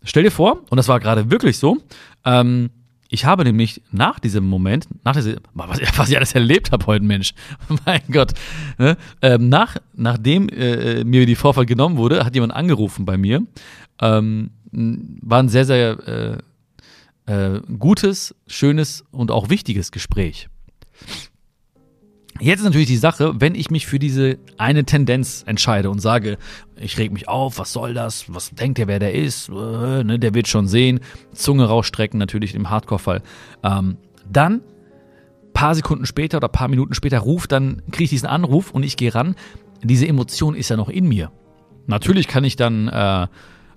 stell 0.03 0.23
dir 0.23 0.31
vor, 0.31 0.62
und 0.69 0.77
das 0.77 0.88
war 0.88 1.00
gerade 1.00 1.31
wirklich 1.31 1.57
so, 1.57 1.77
ähm, 2.23 2.69
ich 3.13 3.25
habe 3.25 3.43
nämlich 3.43 3.81
nach 3.91 4.21
diesem 4.21 4.45
Moment, 4.45 4.87
nach 5.03 5.13
diesem, 5.13 5.35
was, 5.53 5.81
was 5.97 6.09
ich 6.09 6.15
alles 6.15 6.33
erlebt 6.33 6.71
habe 6.71 6.85
heute, 6.85 7.03
Mensch, 7.03 7.33
mein 7.85 8.01
Gott, 8.09 8.31
ne? 8.77 8.97
ähm, 9.21 9.49
nach, 9.49 9.75
nachdem 9.93 10.47
äh, 10.47 11.03
mir 11.03 11.25
die 11.25 11.35
Vorfall 11.35 11.65
genommen 11.65 11.97
wurde, 11.97 12.23
hat 12.23 12.33
jemand 12.35 12.53
angerufen 12.53 13.03
bei 13.03 13.17
mir, 13.17 13.45
ähm, 13.99 14.51
war 14.71 15.43
ein 15.43 15.49
sehr, 15.49 15.65
sehr 15.65 16.41
äh, 17.27 17.55
äh, 17.55 17.61
gutes, 17.77 18.33
schönes 18.47 19.03
und 19.11 19.29
auch 19.29 19.49
wichtiges 19.49 19.91
Gespräch. 19.91 20.47
Jetzt 22.41 22.61
ist 22.61 22.65
natürlich 22.65 22.88
die 22.88 22.97
Sache, 22.97 23.39
wenn 23.39 23.53
ich 23.53 23.69
mich 23.69 23.85
für 23.85 23.99
diese 23.99 24.39
eine 24.57 24.83
Tendenz 24.83 25.44
entscheide 25.45 25.92
und 25.92 25.99
sage, 25.99 26.39
ich 26.75 26.97
reg 26.97 27.11
mich 27.11 27.27
auf, 27.27 27.59
was 27.59 27.71
soll 27.71 27.94
das, 27.94 28.33
was 28.33 28.49
denkt 28.49 28.80
der, 28.80 28.87
wer 28.87 28.97
der 28.97 29.13
ist, 29.13 29.49
äh, 29.49 30.04
ne, 30.04 30.18
der 30.18 30.33
wird 30.33 30.47
schon 30.47 30.68
sehen, 30.68 31.01
Zunge 31.33 31.66
rausstrecken, 31.66 32.18
natürlich 32.18 32.56
im 32.56 32.71
Hardcore-Fall. 32.71 33.21
Ähm, 33.61 33.97
dann, 34.27 34.61
paar 35.54 35.75
Sekunden 35.75 36.07
später 36.07 36.37
oder 36.37 36.47
paar 36.47 36.68
Minuten 36.68 36.95
später, 36.95 37.19
ruft 37.19 37.51
dann, 37.51 37.83
kriege 37.92 38.06
ich 38.06 38.09
diesen 38.09 38.27
Anruf 38.27 38.71
und 38.71 38.81
ich 38.81 38.97
gehe 38.97 39.13
ran. 39.13 39.35
Diese 39.83 40.07
Emotion 40.07 40.56
ist 40.56 40.69
ja 40.69 40.77
noch 40.77 40.89
in 40.89 41.07
mir. 41.07 41.31
Natürlich 41.85 42.27
kann 42.27 42.44
ich 42.44 42.56
dann, 42.56 42.87
äh, 42.87 43.27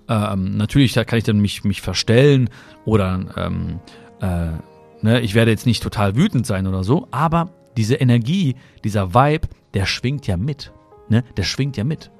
ähm, 0.09 0.57
natürlich 0.57 0.95
kann 0.95 1.19
ich 1.19 1.23
dann 1.23 1.39
mich, 1.39 1.63
mich 1.65 1.81
verstellen 1.81 2.49
oder 2.83 3.25
ähm, 3.37 3.79
äh, 4.21 4.57
ne, 5.05 5.21
ich 5.21 5.35
werde 5.35 5.51
jetzt 5.51 5.67
nicht 5.67 5.83
total 5.83 6.15
wütend 6.15 6.47
sein 6.47 6.65
oder 6.65 6.83
so, 6.83 7.07
aber 7.11 7.51
diese 7.77 7.95
Energie, 7.95 8.55
dieser 8.83 9.13
Vibe, 9.13 9.47
der 9.73 9.85
schwingt 9.85 10.27
ja 10.27 10.37
mit. 10.37 10.71
Ne? 11.09 11.23
Der 11.37 11.43
schwingt 11.43 11.77
ja 11.77 11.83
mit. 11.83 12.11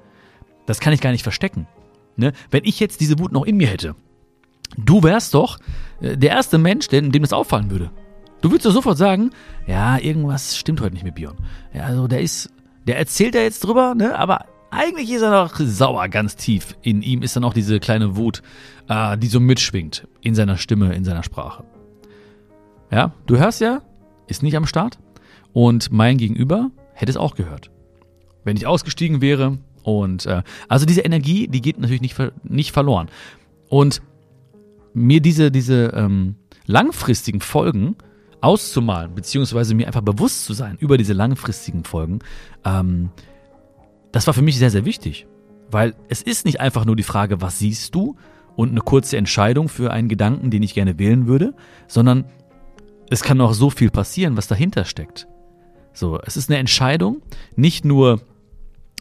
Das 0.66 0.80
kann 0.80 0.92
ich 0.92 1.00
gar 1.00 1.10
nicht 1.12 1.22
verstecken. 1.22 1.66
Ne? 2.16 2.32
Wenn 2.50 2.64
ich 2.64 2.80
jetzt 2.80 3.00
diese 3.00 3.18
Wut 3.18 3.32
noch 3.32 3.44
in 3.44 3.56
mir 3.56 3.68
hätte, 3.68 3.94
du 4.76 5.02
wärst 5.02 5.34
doch 5.34 5.58
äh, 6.00 6.16
der 6.16 6.30
erste 6.30 6.58
Mensch, 6.58 6.88
dem, 6.88 7.12
dem 7.12 7.22
das 7.22 7.32
auffallen 7.32 7.70
würde. 7.70 7.90
Du 8.40 8.50
würdest 8.50 8.66
doch 8.66 8.72
sofort 8.72 8.98
sagen, 8.98 9.30
ja, 9.66 9.98
irgendwas 9.98 10.56
stimmt 10.56 10.80
heute 10.80 10.94
nicht 10.94 11.04
mit 11.04 11.14
Björn. 11.14 11.36
Ja, 11.72 11.84
also 11.84 12.06
der 12.06 12.20
ist, 12.20 12.50
der 12.86 12.98
erzählt 12.98 13.34
ja 13.34 13.40
jetzt 13.40 13.64
drüber, 13.64 13.94
ne? 13.94 14.18
aber 14.18 14.46
eigentlich 14.70 15.10
ist 15.10 15.22
er 15.22 15.30
noch 15.30 15.54
sauer 15.58 16.08
ganz 16.08 16.36
tief. 16.36 16.76
In 16.82 17.02
ihm 17.02 17.22
ist 17.22 17.36
dann 17.36 17.44
auch 17.44 17.54
diese 17.54 17.80
kleine 17.80 18.16
Wut, 18.16 18.42
äh, 18.88 19.16
die 19.16 19.28
so 19.28 19.40
mitschwingt 19.40 20.06
in 20.20 20.34
seiner 20.34 20.58
Stimme, 20.58 20.94
in 20.94 21.04
seiner 21.04 21.22
Sprache. 21.22 21.64
Ja, 22.90 23.12
du 23.26 23.38
hörst 23.38 23.60
ja, 23.60 23.82
ist 24.26 24.42
nicht 24.42 24.56
am 24.56 24.66
Start. 24.66 24.98
Und 25.56 25.90
mein 25.90 26.18
Gegenüber 26.18 26.70
hätte 26.92 27.08
es 27.08 27.16
auch 27.16 27.34
gehört. 27.34 27.70
Wenn 28.44 28.58
ich 28.58 28.66
ausgestiegen 28.66 29.22
wäre 29.22 29.56
und 29.84 30.26
äh, 30.26 30.42
also 30.68 30.84
diese 30.84 31.00
Energie, 31.00 31.48
die 31.48 31.62
geht 31.62 31.78
natürlich 31.80 32.02
nicht, 32.02 32.14
nicht 32.44 32.72
verloren. 32.72 33.08
Und 33.70 34.02
mir 34.92 35.22
diese, 35.22 35.50
diese 35.50 35.94
ähm, 35.94 36.34
langfristigen 36.66 37.40
Folgen 37.40 37.96
auszumalen, 38.42 39.14
beziehungsweise 39.14 39.74
mir 39.74 39.86
einfach 39.86 40.02
bewusst 40.02 40.44
zu 40.44 40.52
sein 40.52 40.76
über 40.78 40.98
diese 40.98 41.14
langfristigen 41.14 41.84
Folgen, 41.84 42.18
ähm, 42.66 43.08
das 44.12 44.26
war 44.26 44.34
für 44.34 44.42
mich 44.42 44.58
sehr, 44.58 44.70
sehr 44.70 44.84
wichtig. 44.84 45.26
Weil 45.70 45.94
es 46.10 46.20
ist 46.20 46.44
nicht 46.44 46.60
einfach 46.60 46.84
nur 46.84 46.96
die 46.96 47.02
Frage, 47.02 47.40
was 47.40 47.60
siehst 47.60 47.94
du 47.94 48.16
und 48.56 48.72
eine 48.72 48.80
kurze 48.80 49.16
Entscheidung 49.16 49.70
für 49.70 49.90
einen 49.90 50.08
Gedanken, 50.08 50.50
den 50.50 50.62
ich 50.62 50.74
gerne 50.74 50.98
wählen 50.98 51.26
würde, 51.26 51.54
sondern 51.88 52.26
es 53.08 53.22
kann 53.22 53.40
auch 53.40 53.54
so 53.54 53.70
viel 53.70 53.90
passieren, 53.90 54.36
was 54.36 54.48
dahinter 54.48 54.84
steckt. 54.84 55.26
So, 55.96 56.20
es 56.20 56.36
ist 56.36 56.50
eine 56.50 56.58
Entscheidung, 56.58 57.22
nicht 57.56 57.86
nur 57.86 58.20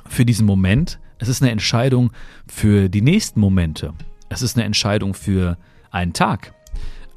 für 0.08 0.26
diesen 0.26 0.46
Moment, 0.46 0.98
es 1.20 1.28
ist 1.28 1.42
eine 1.42 1.52
Entscheidung 1.52 2.14
für 2.48 2.88
die 2.88 3.02
nächsten 3.02 3.42
Momente. 3.42 3.94
Es 4.30 4.42
ist 4.42 4.56
eine 4.56 4.64
Entscheidung 4.64 5.14
für 5.14 5.58
einen 5.92 6.14
Tag. 6.14 6.54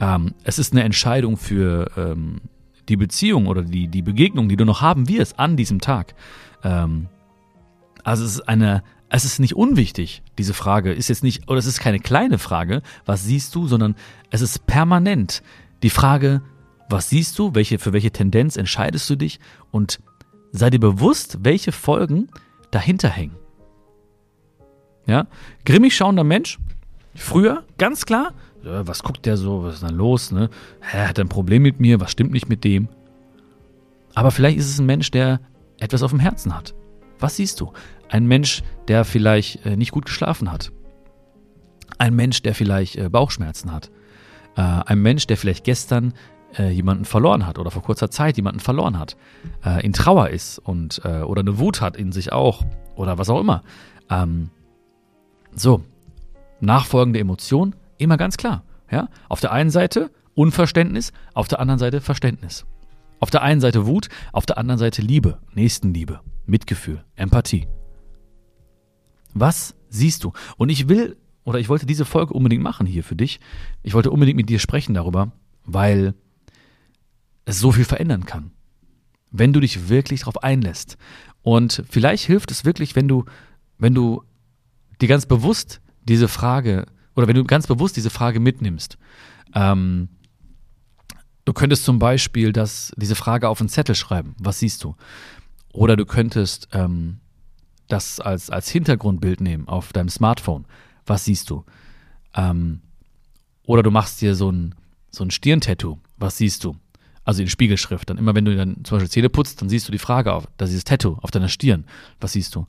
Ähm, 0.01 0.35
es 0.43 0.59
ist 0.59 0.73
eine 0.73 0.83
Entscheidung 0.83 1.37
für 1.37 1.93
ähm, 1.97 2.41
die 2.89 2.97
Beziehung 2.97 3.47
oder 3.47 3.63
die, 3.63 3.87
die 3.87 4.03
Begegnung, 4.03 4.49
die 4.49 4.57
du 4.57 4.65
noch 4.65 4.81
haben 4.81 5.09
wirst 5.09 5.39
an 5.39 5.57
diesem 5.57 5.81
Tag. 5.81 6.17
Ähm, 6.65 7.07
also 8.03 8.25
es 8.25 8.33
ist 8.33 8.49
eine, 8.49 8.83
es 9.11 9.25
ist 9.25 9.39
nicht 9.39 9.55
unwichtig, 9.55 10.23
diese 10.39 10.55
Frage 10.55 10.93
ist 10.93 11.07
jetzt 11.07 11.23
nicht, 11.23 11.49
oder 11.49 11.59
es 11.59 11.67
ist 11.67 11.79
keine 11.79 12.01
kleine 12.01 12.39
Frage, 12.39 12.83
was 13.05 13.23
siehst 13.23 13.55
du, 13.55 13.69
sondern 13.69 13.95
es 14.31 14.41
ist 14.41 14.67
permanent 14.67 15.45
die 15.85 15.91
Frage, 15.91 16.43
was 16.88 17.09
siehst 17.09 17.38
du, 17.38 17.54
welche, 17.54 17.78
für 17.78 17.92
welche 17.92 18.11
Tendenz 18.11 18.57
entscheidest 18.57 19.09
du 19.11 19.16
dich 19.16 19.40
und 19.71 20.00
sei 20.52 20.71
dir 20.71 20.80
bewusst, 20.80 21.38
welche 21.42 21.73
Folgen 21.73 22.28
dahinter 22.71 23.09
hängen. 23.09 23.37
Ja, 25.07 25.26
grimmig 25.64 25.97
schauender 25.97 26.25
Mensch, 26.25 26.59
früher, 27.14 27.64
ganz 27.78 28.04
klar, 28.04 28.35
was 28.62 29.02
guckt 29.02 29.25
der 29.25 29.37
so, 29.37 29.62
was 29.62 29.75
ist 29.75 29.83
da 29.83 29.88
los, 29.88 30.33
ne? 30.33 30.50
Hä, 30.80 31.07
hat 31.07 31.18
er 31.18 31.25
ein 31.25 31.28
Problem 31.28 31.62
mit 31.62 31.80
mir, 31.80 32.00
was 32.00 32.11
stimmt 32.11 32.33
nicht 32.33 32.49
mit 32.49 32.64
dem? 32.64 32.88
Aber 34.14 34.30
vielleicht 34.30 34.59
ist 34.59 34.68
es 34.68 34.78
ein 34.78 34.87
Mensch, 34.87 35.11
der 35.11 35.40
etwas 35.78 36.02
auf 36.02 36.11
dem 36.11 36.21
Herzen 36.21 36.54
hat. 36.54 36.75
Was 37.18 37.37
siehst 37.37 37.61
du? 37.61 37.73
Ein 38.09 38.26
Mensch, 38.26 38.62
der 38.88 39.04
vielleicht 39.04 39.64
äh, 39.64 39.76
nicht 39.76 39.92
gut 39.92 40.07
geschlafen 40.07 40.50
hat. 40.50 40.73
Ein 41.99 42.14
Mensch, 42.14 42.42
der 42.42 42.54
vielleicht 42.54 42.97
äh, 42.97 43.09
Bauchschmerzen 43.09 43.73
hat. 43.73 43.90
Äh, 44.57 44.62
ein 44.62 45.00
Mensch, 45.00 45.26
der 45.26 45.37
vielleicht 45.37 45.64
gestern 45.64 46.14
äh, 46.57 46.71
jemanden 46.71 47.05
verloren 47.05 47.47
hat 47.47 47.59
oder 47.59 47.71
vor 47.71 47.83
kurzer 47.83 48.11
Zeit 48.11 48.37
jemanden 48.37 48.61
verloren 48.61 48.99
hat, 48.99 49.17
äh, 49.64 49.85
in 49.85 49.93
Trauer 49.93 50.31
ist 50.31 50.59
und 50.59 51.00
äh, 51.05 51.23
oder 51.23 51.40
eine 51.40 51.59
Wut 51.59 51.81
hat 51.81 51.97
in 51.97 52.12
sich 52.12 52.33
auch 52.33 52.64
oder 52.97 53.19
was 53.19 53.28
auch 53.28 53.40
immer. 53.40 53.62
Ähm, 54.11 54.50
so, 55.52 55.83
nachfolgende 56.61 57.21
Emotion, 57.21 57.75
immer 57.99 58.17
ganz 58.17 58.37
klar. 58.37 58.62
Ja? 58.90 59.09
Auf 59.28 59.40
der 59.40 59.52
einen 59.52 59.71
Seite 59.71 60.11
Unverständnis, 60.35 61.12
auf 61.35 61.49
der 61.49 61.61
anderen 61.61 61.78
Seite 61.78 62.00
Verständnis. 62.00 62.64
Auf 63.21 63.31
der 63.31 63.43
einen 63.43 63.61
Seite 63.61 63.87
Wut, 63.87 64.09
auf 64.33 64.47
der 64.47 64.59
anderen 64.59 64.78
Seite 64.78 65.02
Liebe, 65.02 65.38
Nächstenliebe, 65.55 66.21
Mitgefühl, 66.47 67.05
Empathie. 67.17 67.67
Was 69.35 69.75
siehst 69.88 70.23
du? 70.23 70.33
Und 70.57 70.69
ich 70.69 70.88
will, 70.88 71.17
oder 71.45 71.59
ich 71.59 71.69
wollte 71.69 71.87
diese 71.87 72.05
Folge 72.05 72.35
unbedingt 72.35 72.62
machen 72.62 72.87
hier 72.87 73.02
für 73.02 73.17
dich. 73.17 73.40
Ich 73.83 73.95
wollte 73.95 74.11
unbedingt 74.12 74.37
mit 74.37 74.49
dir 74.49 74.61
sprechen 74.61 74.95
darüber, 74.95 75.33
weil 75.64 76.14
so 77.52 77.73
viel 77.73 77.85
verändern 77.85 78.26
kann. 78.26 78.50
Wenn 79.31 79.52
du 79.52 79.61
dich 79.61 79.88
wirklich 79.88 80.21
darauf 80.21 80.43
einlässt. 80.43 80.97
Und 81.43 81.83
vielleicht 81.88 82.25
hilft 82.25 82.50
es 82.50 82.64
wirklich, 82.64 82.97
wenn 82.97 83.09
du, 83.09 83.25
wenn 83.78 83.95
du 83.95 84.23
dir 85.00 85.09
ganz 85.09 85.26
bewusst 85.26 85.81
diese 86.02 86.28
Frage, 86.28 86.87
oder 87.14 87.26
wenn 87.26 87.37
du 87.37 87.45
ganz 87.45 87.67
bewusst 87.67 87.97
diese 87.97 88.11
Frage 88.11 88.40
mitnimmst. 88.40 88.99
Ähm, 89.55 90.09
du 91.45 91.52
könntest 91.52 91.85
zum 91.85 91.99
Beispiel 91.99 92.52
das, 92.52 92.93
diese 92.97 93.14
Frage 93.14 93.49
auf 93.49 93.61
einen 93.61 93.69
Zettel 93.69 93.95
schreiben. 93.95 94.35
Was 94.38 94.61
siehst 94.61 94.85
du? 94.85 94.95
Oder 95.73 95.97
du 95.97 96.07
könntest 96.07 96.69
ähm, 96.73 97.21
das 97.88 98.21
als, 98.21 98.50
als 98.50 98.69
Hintergrundbild 98.69 99.40
nehmen 99.40 99.69
auf 99.69 99.93
deinem 99.93 100.09
Smartphone. 100.09 100.67
Was 101.07 101.25
siehst 101.25 101.50
du? 101.50 101.64
Ähm, 102.35 102.83
oder 103.64 103.83
du 103.83 103.90
machst 103.90 104.21
dir 104.21 104.35
so 104.35 104.50
ein, 104.50 104.75
so 105.11 105.25
ein 105.25 105.31
Stirntattoo. 105.31 105.99
Was 106.17 106.37
siehst 106.37 106.64
du? 106.64 106.76
Also 107.29 107.43
in 107.43 107.49
Spiegelschrift. 107.51 108.09
Dann 108.09 108.17
immer, 108.17 108.35
wenn 108.35 108.47
du 108.47 108.57
dann 108.57 108.83
zum 108.85 108.97
Beispiel 108.97 109.11
Zähne 109.11 109.29
putzt, 109.29 109.61
dann 109.61 109.69
siehst 109.69 109.87
du 109.87 109.93
die 109.93 109.99
Frage 109.99 110.33
auf, 110.33 110.49
da 110.57 110.65
dieses 110.65 110.85
Tattoo 110.85 111.19
auf 111.21 111.31
deiner 111.31 111.51
Stirn. 111.51 111.85
Was 112.23 112.33
siehst 112.33 112.55
du? 112.55 112.67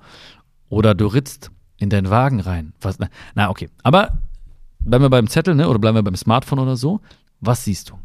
Oder 0.67 0.95
du 0.95 1.07
ritzt 1.07 1.49
in 1.77 1.89
deinen 1.89 2.09
Wagen 2.09 2.41
rein. 2.41 2.73
Was, 2.81 2.99
na, 2.99 3.07
na, 3.35 3.49
okay. 3.49 3.69
Aber 3.83 4.17
bleiben 4.81 5.05
wir 5.05 5.09
beim 5.09 5.29
Zettel, 5.29 5.55
ne? 5.55 5.69
Oder 5.69 5.79
bleiben 5.79 5.95
wir 5.95 6.03
beim 6.03 6.17
Smartphone 6.17 6.59
oder 6.59 6.75
so. 6.75 6.99
Was 7.39 7.63
siehst 7.63 7.89
du? 7.89 7.99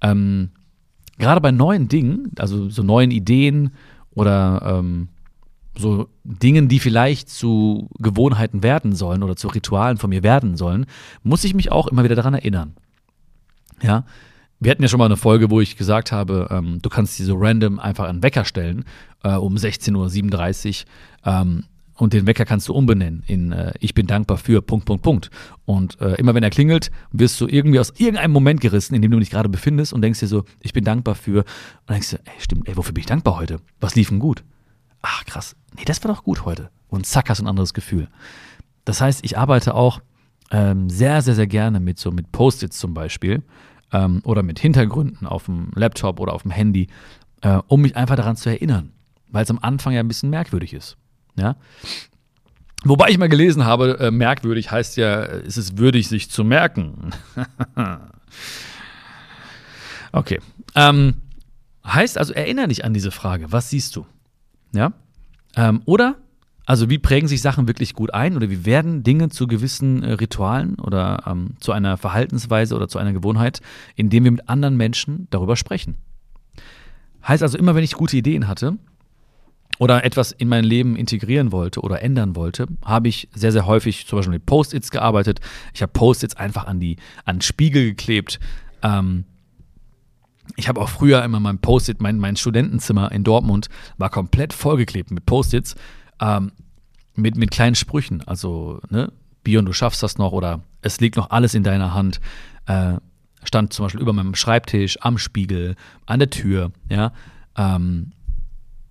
Ähm, 0.00 0.50
gerade 1.16 1.40
bei 1.40 1.52
neuen 1.52 1.86
Dingen, 1.86 2.32
also 2.40 2.68
so 2.70 2.82
neuen 2.82 3.12
Ideen 3.12 3.70
oder 4.10 4.80
ähm, 4.80 5.10
so 5.78 6.08
Dingen, 6.24 6.66
die 6.66 6.80
vielleicht 6.80 7.30
zu 7.30 7.88
Gewohnheiten 8.00 8.64
werden 8.64 8.96
sollen 8.96 9.22
oder 9.22 9.36
zu 9.36 9.46
Ritualen 9.46 9.98
von 9.98 10.10
mir 10.10 10.24
werden 10.24 10.56
sollen, 10.56 10.86
muss 11.22 11.44
ich 11.44 11.54
mich 11.54 11.70
auch 11.70 11.86
immer 11.86 12.02
wieder 12.02 12.16
daran 12.16 12.34
erinnern. 12.34 12.74
Ja, 13.80 14.04
wir 14.60 14.70
hatten 14.70 14.82
ja 14.82 14.88
schon 14.88 14.98
mal 14.98 15.06
eine 15.06 15.16
Folge, 15.16 15.50
wo 15.50 15.60
ich 15.60 15.76
gesagt 15.76 16.12
habe, 16.12 16.48
ähm, 16.50 16.78
du 16.80 16.88
kannst 16.88 17.18
dir 17.18 17.24
so 17.24 17.36
random 17.36 17.78
einfach 17.78 18.08
einen 18.08 18.22
Wecker 18.22 18.44
stellen 18.44 18.84
äh, 19.22 19.34
um 19.34 19.56
16.37 19.56 20.84
Uhr 21.26 21.32
ähm, 21.32 21.64
und 21.96 22.12
den 22.12 22.26
Wecker 22.26 22.44
kannst 22.44 22.68
du 22.68 22.74
umbenennen 22.74 23.22
in 23.26 23.52
äh, 23.52 23.72
Ich 23.78 23.94
bin 23.94 24.06
dankbar 24.06 24.36
für 24.36 24.62
Punkt, 24.62 24.84
Punkt, 24.86 25.02
Punkt. 25.02 25.30
Und 25.64 26.00
äh, 26.00 26.14
immer 26.14 26.34
wenn 26.34 26.42
er 26.42 26.50
klingelt, 26.50 26.90
wirst 27.12 27.40
du 27.40 27.46
irgendwie 27.46 27.78
aus 27.78 27.92
irgendeinem 27.96 28.32
Moment 28.32 28.60
gerissen, 28.60 28.94
in 28.94 29.02
dem 29.02 29.12
du 29.12 29.18
dich 29.20 29.30
gerade 29.30 29.48
befindest 29.48 29.92
und 29.92 30.02
denkst 30.02 30.20
dir 30.20 30.26
so, 30.26 30.44
ich 30.60 30.72
bin 30.72 30.84
dankbar 30.84 31.14
für. 31.14 31.40
Und 31.40 31.90
denkst 31.90 32.10
dir, 32.10 32.20
ey, 32.24 32.32
stimmt, 32.40 32.68
ey, 32.68 32.76
wofür 32.76 32.92
bin 32.92 33.02
ich 33.02 33.06
dankbar 33.06 33.36
heute? 33.36 33.58
Was 33.80 33.94
lief 33.94 34.08
denn 34.08 34.18
gut? 34.18 34.42
Ach, 35.02 35.24
krass. 35.24 35.54
Nee, 35.76 35.84
das 35.84 36.02
war 36.02 36.12
doch 36.12 36.24
gut 36.24 36.44
heute. 36.44 36.70
Und 36.88 37.06
zack, 37.06 37.28
hast 37.28 37.38
du 37.38 37.44
ein 37.44 37.48
anderes 37.48 37.74
Gefühl. 37.74 38.08
Das 38.84 39.00
heißt, 39.00 39.24
ich 39.24 39.38
arbeite 39.38 39.74
auch 39.74 40.00
ähm, 40.50 40.90
sehr, 40.90 41.22
sehr, 41.22 41.34
sehr 41.34 41.46
gerne 41.46 41.78
mit 41.78 41.98
so 41.98 42.10
mit 42.10 42.32
Post-its 42.32 42.78
zum 42.78 42.92
Beispiel 42.92 43.42
ähm, 43.94 44.20
oder 44.24 44.42
mit 44.42 44.58
Hintergründen 44.58 45.26
auf 45.26 45.44
dem 45.44 45.70
Laptop 45.74 46.20
oder 46.20 46.34
auf 46.34 46.42
dem 46.42 46.50
Handy, 46.50 46.88
äh, 47.40 47.60
um 47.68 47.80
mich 47.80 47.96
einfach 47.96 48.16
daran 48.16 48.36
zu 48.36 48.50
erinnern, 48.50 48.92
weil 49.28 49.44
es 49.44 49.50
am 49.50 49.60
Anfang 49.62 49.94
ja 49.94 50.00
ein 50.00 50.08
bisschen 50.08 50.30
merkwürdig 50.30 50.74
ist. 50.74 50.96
Ja? 51.36 51.56
Wobei 52.84 53.08
ich 53.08 53.18
mal 53.18 53.28
gelesen 53.28 53.64
habe, 53.64 53.98
äh, 54.00 54.10
merkwürdig 54.10 54.70
heißt 54.70 54.96
ja, 54.96 55.22
ist 55.22 55.56
es 55.56 55.78
würdig, 55.78 56.08
sich 56.08 56.28
zu 56.28 56.44
merken. 56.44 57.10
okay. 60.12 60.40
Ähm, 60.74 61.14
heißt 61.86 62.18
also, 62.18 62.34
erinnere 62.34 62.68
dich 62.68 62.84
an 62.84 62.92
diese 62.92 63.12
Frage. 63.12 63.52
Was 63.52 63.70
siehst 63.70 63.96
du? 63.96 64.04
Ja? 64.72 64.92
Ähm, 65.56 65.82
oder 65.86 66.16
also 66.66 66.88
wie 66.88 66.98
prägen 66.98 67.28
sich 67.28 67.42
Sachen 67.42 67.68
wirklich 67.68 67.94
gut 67.94 68.14
ein 68.14 68.36
oder 68.36 68.48
wie 68.48 68.64
werden 68.64 69.02
Dinge 69.02 69.28
zu 69.28 69.46
gewissen 69.46 70.02
äh, 70.02 70.12
Ritualen 70.12 70.76
oder 70.76 71.24
ähm, 71.26 71.54
zu 71.60 71.72
einer 71.72 71.96
Verhaltensweise 71.96 72.74
oder 72.74 72.88
zu 72.88 72.98
einer 72.98 73.12
Gewohnheit, 73.12 73.60
indem 73.96 74.24
wir 74.24 74.30
mit 74.30 74.48
anderen 74.48 74.76
Menschen 74.76 75.28
darüber 75.30 75.56
sprechen. 75.56 75.96
Heißt 77.26 77.42
also 77.42 77.58
immer, 77.58 77.74
wenn 77.74 77.84
ich 77.84 77.94
gute 77.94 78.16
Ideen 78.16 78.48
hatte 78.48 78.78
oder 79.78 80.04
etwas 80.04 80.32
in 80.32 80.48
mein 80.48 80.64
Leben 80.64 80.96
integrieren 80.96 81.52
wollte 81.52 81.80
oder 81.80 82.02
ändern 82.02 82.36
wollte, 82.36 82.66
habe 82.84 83.08
ich 83.08 83.28
sehr, 83.34 83.52
sehr 83.52 83.66
häufig 83.66 84.06
zum 84.06 84.18
Beispiel 84.18 84.34
mit 84.34 84.46
Post-its 84.46 84.90
gearbeitet. 84.90 85.40
Ich 85.74 85.82
habe 85.82 85.92
Post-its 85.92 86.36
einfach 86.36 86.66
an 86.66 86.80
die 86.80 86.96
an 87.24 87.40
Spiegel 87.40 87.84
geklebt. 87.84 88.40
Ähm, 88.82 89.24
ich 90.56 90.68
habe 90.68 90.80
auch 90.80 90.90
früher 90.90 91.22
immer 91.24 91.40
mein 91.40 91.58
Post-it, 91.58 92.00
mein, 92.00 92.18
mein 92.18 92.36
Studentenzimmer 92.36 93.10
in 93.12 93.24
Dortmund 93.24 93.68
war 93.98 94.10
komplett 94.10 94.52
vollgeklebt 94.52 95.10
mit 95.10 95.26
Post-its 95.26 95.74
ähm, 96.20 96.52
mit, 97.14 97.36
mit 97.36 97.50
kleinen 97.50 97.74
Sprüchen. 97.74 98.22
Also, 98.22 98.80
ne, 98.90 99.12
Bion, 99.42 99.66
du 99.66 99.72
schaffst 99.72 100.02
das 100.02 100.18
noch 100.18 100.32
oder 100.32 100.62
es 100.82 101.00
liegt 101.00 101.16
noch 101.16 101.30
alles 101.30 101.54
in 101.54 101.62
deiner 101.62 101.94
Hand. 101.94 102.20
Äh, 102.66 102.94
stand 103.44 103.72
zum 103.72 103.84
Beispiel 103.84 104.00
über 104.00 104.12
meinem 104.12 104.34
Schreibtisch, 104.34 104.98
am 105.02 105.18
Spiegel, 105.18 105.76
an 106.06 106.18
der 106.18 106.30
Tür, 106.30 106.72
ja. 106.88 107.12
Ähm, 107.56 108.12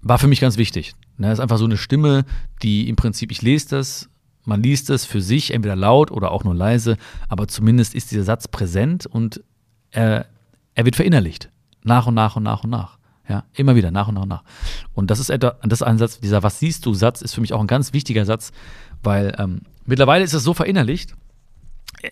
war 0.01 0.19
für 0.19 0.27
mich 0.27 0.41
ganz 0.41 0.57
wichtig. 0.57 0.93
Ne, 1.17 1.27
das 1.27 1.39
ist 1.39 1.41
einfach 1.41 1.57
so 1.57 1.65
eine 1.65 1.77
Stimme, 1.77 2.25
die 2.61 2.87
im 2.87 2.95
Prinzip, 2.95 3.31
ich 3.31 3.41
lese 3.41 3.69
das, 3.69 4.09
man 4.45 4.61
liest 4.61 4.89
es 4.89 5.05
für 5.05 5.21
sich, 5.21 5.53
entweder 5.53 5.75
laut 5.75 6.11
oder 6.11 6.31
auch 6.31 6.43
nur 6.43 6.55
leise, 6.55 6.97
aber 7.29 7.47
zumindest 7.47 7.95
ist 7.95 8.11
dieser 8.11 8.23
Satz 8.23 8.47
präsent 8.47 9.05
und 9.05 9.41
er, 9.91 10.27
er 10.75 10.85
wird 10.85 10.95
verinnerlicht. 10.95 11.49
Nach 11.83 12.07
und 12.07 12.13
nach 12.13 12.35
und 12.35 12.43
nach 12.43 12.63
und 12.63 12.69
nach. 12.69 12.97
Ja, 13.27 13.45
immer 13.53 13.75
wieder, 13.75 13.89
nach 13.89 14.09
und 14.09 14.15
nach 14.15 14.23
und 14.23 14.29
nach. 14.29 14.43
Und 14.93 15.09
das 15.09 15.19
ist 15.19 15.29
etwa, 15.29 15.55
das 15.63 15.79
ist 15.79 15.87
ein 15.87 15.97
Satz, 15.97 16.19
dieser 16.19 16.43
Was 16.43 16.59
siehst 16.59 16.85
du 16.85 16.93
Satz 16.93 17.21
ist 17.21 17.33
für 17.33 17.41
mich 17.41 17.53
auch 17.53 17.61
ein 17.61 17.67
ganz 17.67 17.93
wichtiger 17.93 18.25
Satz, 18.25 18.51
weil 19.01 19.33
ähm, 19.37 19.61
mittlerweile 19.85 20.25
ist 20.25 20.33
es 20.33 20.43
so 20.43 20.53
verinnerlicht. 20.53 21.15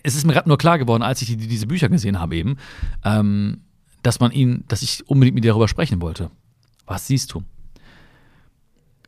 Es 0.02 0.14
ist 0.14 0.24
mir 0.24 0.32
gerade 0.32 0.48
nur 0.48 0.56
klar 0.56 0.78
geworden, 0.78 1.02
als 1.02 1.20
ich 1.20 1.28
die, 1.28 1.36
diese 1.36 1.66
Bücher 1.66 1.90
gesehen 1.90 2.18
habe 2.18 2.34
eben, 2.34 2.56
ähm, 3.04 3.60
dass 4.02 4.20
man 4.20 4.32
ihn, 4.32 4.64
dass 4.68 4.80
ich 4.80 5.06
unbedingt 5.06 5.34
mit 5.34 5.44
dir 5.44 5.48
darüber 5.48 5.68
sprechen 5.68 6.00
wollte. 6.00 6.30
Was 6.86 7.06
siehst 7.06 7.32
du? 7.34 7.42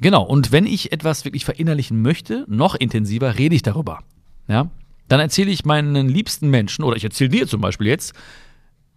Genau, 0.00 0.22
und 0.24 0.52
wenn 0.52 0.66
ich 0.66 0.92
etwas 0.92 1.24
wirklich 1.24 1.46
verinnerlichen 1.46 2.02
möchte, 2.02 2.44
noch 2.48 2.74
intensiver, 2.74 3.38
rede 3.38 3.54
ich 3.54 3.62
darüber. 3.62 4.00
Ja? 4.46 4.70
Dann 5.08 5.20
erzähle 5.20 5.50
ich 5.50 5.64
meinen 5.64 6.08
liebsten 6.08 6.50
Menschen, 6.50 6.84
oder 6.84 6.96
ich 6.96 7.04
erzähle 7.04 7.30
dir 7.30 7.46
zum 7.46 7.62
Beispiel 7.62 7.86
jetzt, 7.86 8.12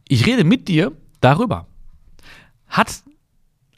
ich 0.09 0.25
rede 0.25 0.43
mit 0.43 0.67
dir 0.67 0.91
darüber 1.21 1.67
hat 2.77 3.03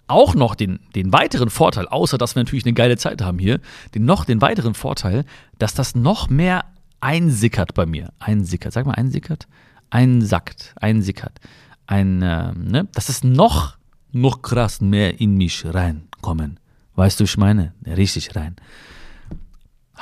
auch 0.08 0.36
noch 0.36 0.56
den, 0.56 0.80
den 0.96 1.14
weiteren 1.14 1.50
Vorteil, 1.50 1.88
außer 1.88 2.18
dass 2.18 2.36
wir 2.36 2.44
natürlich 2.44 2.66
eine 2.66 2.74
geile 2.74 2.98
Zeit 2.98 3.22
haben 3.22 3.40
hier, 3.40 3.60
den 3.96 4.06
noch 4.06 4.26
den 4.26 4.42
weiteren 4.42 4.74
Vorteil, 4.74 5.24
dass 5.58 5.74
das 5.74 5.96
noch 5.96 6.30
mehr 6.30 6.66
einsickert 7.00 7.74
bei 7.74 7.86
mir. 7.86 8.12
Einsickert, 8.20 8.74
sag 8.74 8.86
mal 8.86 8.94
einsickert? 8.94 9.48
Einsackt, 9.90 10.74
einsickert. 10.80 11.40
Ein, 11.88 12.22
äh, 12.22 12.52
ne? 12.54 12.88
Dass 12.94 13.10
es 13.10 13.24
noch 13.24 13.80
noch 14.12 14.42
krass 14.42 14.82
mehr 14.82 15.20
in 15.20 15.36
mich 15.36 15.64
reinkommen. 15.66 16.60
Weißt 16.96 17.20
du, 17.20 17.24
ich 17.24 17.38
meine? 17.38 17.74
Richtig 17.86 18.36
rein. 18.36 18.56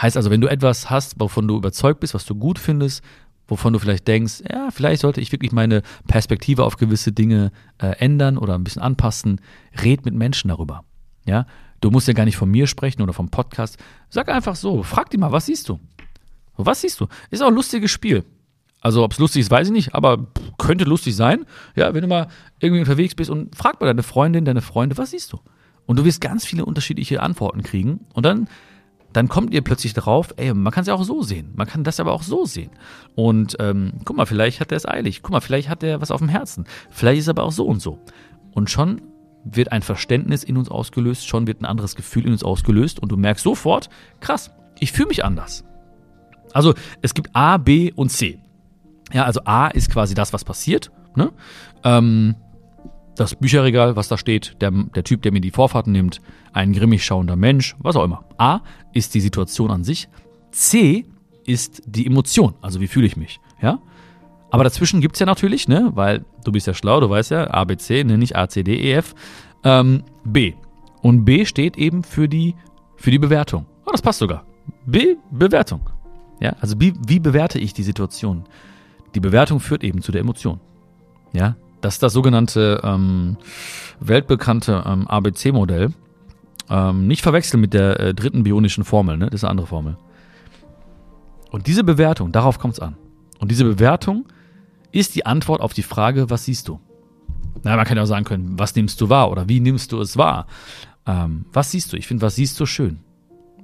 Heißt 0.02 0.16
also, 0.16 0.30
wenn 0.30 0.42
du 0.42 0.48
etwas 0.48 0.90
hast, 0.90 1.20
wovon 1.20 1.48
du 1.48 1.58
überzeugt 1.58 2.00
bist, 2.00 2.14
was 2.14 2.26
du 2.26 2.36
gut 2.36 2.60
findest, 2.60 3.04
wovon 3.48 3.74
du 3.74 3.80
vielleicht 3.80 4.08
denkst, 4.08 4.44
ja, 4.50 4.70
vielleicht 4.72 5.02
sollte 5.02 5.22
ich 5.22 5.32
wirklich 5.32 5.52
meine 5.52 5.82
Perspektive 6.08 6.66
auf 6.66 6.78
gewisse 6.78 7.12
Dinge 7.12 7.52
äh, 7.78 7.88
ändern 8.00 8.38
oder 8.38 8.56
ein 8.56 8.64
bisschen 8.64 8.82
anpassen, 8.82 9.42
red 9.84 10.06
mit 10.06 10.14
Menschen 10.14 10.50
darüber. 10.50 10.84
Ja, 11.26 11.46
du 11.82 11.92
musst 11.92 12.08
ja 12.08 12.14
gar 12.14 12.26
nicht 12.26 12.38
von 12.38 12.50
mir 12.50 12.68
sprechen 12.68 13.02
oder 13.02 13.14
vom 13.14 13.30
Podcast. 13.30 13.78
Sag 14.10 14.30
einfach 14.30 14.56
so, 14.56 14.84
frag 14.84 15.10
die 15.10 15.18
mal, 15.18 15.32
was 15.32 15.46
siehst 15.46 15.70
du? 15.70 15.80
Was 16.58 16.82
siehst 16.82 17.00
du? 17.00 17.08
Ist 17.30 17.42
auch 17.42 17.48
ein 17.48 17.56
lustiges 17.56 17.92
Spiel. 17.92 18.24
Also, 18.82 19.04
ob 19.04 19.12
es 19.12 19.20
lustig 19.20 19.42
ist, 19.42 19.52
weiß 19.52 19.68
ich 19.68 19.74
nicht, 19.74 19.96
aber 19.96 20.28
könnte 20.58 20.86
lustig 20.86 21.16
sein. 21.16 21.46
Ja, 21.76 21.94
wenn 21.94 22.02
du 22.02 22.08
mal 22.08 22.28
irgendwie 22.60 22.82
unterwegs 22.82 23.16
bist 23.16 23.30
und 23.30 23.56
frag 23.56 23.80
mal 23.80 23.88
deine 23.88 24.04
Freundin, 24.04 24.46
deine 24.46 24.62
Freunde, 24.62 24.98
was 24.98 25.12
siehst 25.12 25.34
du? 25.34 25.40
Und 25.86 25.98
du 25.98 26.06
wirst 26.06 26.22
ganz 26.22 26.46
viele 26.46 26.66
unterschiedliche 26.66 27.22
Antworten 27.22 27.64
kriegen. 27.64 28.02
Und 28.14 28.26
dann 28.26 28.48
dann 29.14 29.30
kommt 29.30 29.54
ihr 29.54 29.62
plötzlich 29.62 29.94
drauf, 29.94 30.34
ey, 30.38 30.54
man 30.54 30.72
kann 30.72 30.82
es 30.82 30.88
ja 30.88 30.94
auch 30.94 31.04
so 31.04 31.24
sehen. 31.24 31.54
Man 31.56 31.68
kann 31.68 31.84
das 31.84 32.00
aber 32.00 32.12
auch 32.14 32.24
so 32.24 32.46
sehen. 32.46 32.72
Und 33.16 33.58
ähm, 33.60 33.94
guck 34.06 34.18
mal, 34.18 34.26
vielleicht 34.26 34.60
hat 34.60 34.72
er 34.72 34.78
es 34.78 34.88
eilig. 34.88 35.22
Guck 35.22 35.32
mal, 35.32 35.42
vielleicht 35.42 35.70
hat 35.70 35.84
er 35.84 36.02
was 36.02 36.12
auf 36.12 36.20
dem 36.20 36.30
Herzen. 36.30 36.66
Vielleicht 36.90 37.20
ist 37.20 37.28
er 37.28 37.32
aber 37.32 37.44
auch 37.44 37.52
so 37.52 37.66
und 37.66 37.82
so. 37.82 38.00
Und 38.52 38.70
schon 38.70 39.02
wird 39.44 39.72
ein 39.72 39.82
Verständnis 39.82 40.44
in 40.44 40.58
uns 40.58 40.70
ausgelöst, 40.70 41.28
schon 41.28 41.48
wird 41.48 41.62
ein 41.62 41.66
anderes 41.66 41.96
Gefühl 41.96 42.26
in 42.26 42.32
uns 42.32 42.44
ausgelöst 42.44 43.00
und 43.00 43.12
du 43.12 43.18
merkst 43.18 43.44
sofort, 43.44 43.90
krass, 44.20 44.52
ich 44.80 44.92
fühle 44.92 45.08
mich 45.08 45.24
anders. 45.24 45.64
Also 46.54 46.74
es 47.02 47.14
gibt 47.14 47.36
A, 47.36 47.58
B 47.58 47.92
und 47.94 48.10
C. 48.10 48.40
Ja, 49.14 49.24
also 49.24 49.42
A 49.46 49.68
ist 49.68 49.90
quasi 49.92 50.16
das, 50.16 50.34
was 50.34 50.44
passiert. 50.44 50.92
Ne? 51.16 51.32
Ähm, 51.84 52.36
das 53.18 53.36
Bücherregal, 53.36 53.96
was 53.96 54.08
da 54.08 54.18
steht, 54.18 54.62
der, 54.62 54.72
der 54.72 55.04
Typ, 55.04 55.22
der 55.22 55.32
mir 55.32 55.42
die 55.42 55.52
Vorfahrten 55.52 55.92
nimmt, 55.92 56.22
ein 56.54 56.74
grimmig 56.74 57.04
schauender 57.04 57.36
Mensch, 57.36 57.76
was 57.80 57.96
auch 57.96 58.04
immer. 58.04 58.26
A 58.38 58.62
ist 58.94 59.16
die 59.16 59.22
Situation 59.22 59.72
an 59.72 59.84
sich. 59.84 60.08
C 60.52 61.06
ist 61.46 61.82
die 61.86 62.06
Emotion, 62.06 62.54
also 62.62 62.80
wie 62.80 62.88
fühle 62.88 63.08
ich 63.08 63.18
mich. 63.18 63.40
Ja? 63.62 63.80
Aber 64.50 64.64
dazwischen 64.64 65.02
gibt 65.02 65.16
es 65.16 65.20
ja 65.20 65.26
natürlich, 65.26 65.68
ne, 65.68 65.92
weil 65.94 66.26
du 66.44 66.52
bist 66.52 66.68
ja 66.68 66.74
schlau, 66.74 67.00
du 67.00 67.10
weißt 67.10 67.32
ja, 67.32 67.50
A, 67.52 67.64
B, 67.66 67.76
C, 67.78 68.04
ne, 68.04 68.18
nicht 68.18 68.36
A, 68.36 68.48
C, 68.48 68.64
D, 68.64 68.76
E, 68.76 68.94
F, 68.94 69.14
ähm, 69.64 70.04
B. 70.24 70.54
Und 71.02 71.26
B 71.26 71.46
steht 71.46 71.78
eben 71.78 72.04
für 72.04 72.30
die, 72.30 72.56
für 72.96 73.12
die 73.12 73.20
Bewertung. 73.20 73.66
Oh, 73.86 73.92
das 73.92 74.02
passt 74.02 74.20
sogar. 74.20 74.46
B, 74.86 75.16
Bewertung. 75.32 75.82
Ja, 76.40 76.56
also 76.60 76.80
wie, 76.80 76.94
wie 77.08 77.20
bewerte 77.20 77.60
ich 77.60 77.74
die 77.74 77.84
Situation? 77.84 78.44
Die 79.16 79.20
Bewertung 79.20 79.60
führt 79.60 79.84
eben 79.84 80.02
zu 80.02 80.12
der 80.12 80.22
Emotion. 80.22 80.60
Ja, 81.34 81.56
das 81.82 81.96
ist 81.96 82.04
das 82.04 82.14
sogenannte 82.14 82.82
ähm, 82.84 83.38
weltbekannte 84.00 84.84
ähm, 84.86 85.08
ABC-Modell. 85.08 85.94
Ähm, 86.70 87.08
nicht 87.08 87.22
verwechseln 87.22 87.62
mit 87.62 87.74
der 87.74 88.00
äh, 88.00 88.14
dritten 88.14 88.44
bionischen 88.44 88.84
Formel, 88.84 89.18
ne? 89.18 89.28
das 89.28 89.42
ist 89.42 89.44
eine 89.46 89.52
andere 89.52 89.68
Formel. 89.68 89.98
Und 91.50 91.68
diese 91.68 91.84
Bewertung, 91.84 92.32
darauf 92.32 92.60
kommt 92.60 92.74
es 92.74 92.80
an. 92.80 92.98
Und 93.40 93.52
diese 93.52 93.64
Bewertung 93.64 94.26
ist 94.92 95.16
die 95.16 95.26
Antwort 95.26 95.62
auf 95.62 95.74
die 95.74 95.84
Frage, 95.84 96.30
was 96.30 96.46
siehst 96.46 96.68
du? 96.68 96.80
Na, 97.64 97.76
man 97.76 97.86
kann 97.86 97.98
ja 97.98 98.04
auch 98.04 98.08
sagen 98.08 98.26
können, 98.26 98.60
was 98.60 98.76
nimmst 98.76 99.00
du 99.02 99.10
wahr 99.10 99.32
oder 99.32 99.48
wie 99.48 99.60
nimmst 99.60 99.92
du 99.92 100.02
es 100.02 100.18
wahr? 100.18 100.48
Ähm, 101.06 101.46
was 101.54 101.72
siehst 101.72 101.94
du? 101.94 101.98
Ich 101.98 102.08
finde, 102.08 102.22
was 102.22 102.36
siehst 102.36 102.60
du 102.60 102.66
schön? 102.66 103.00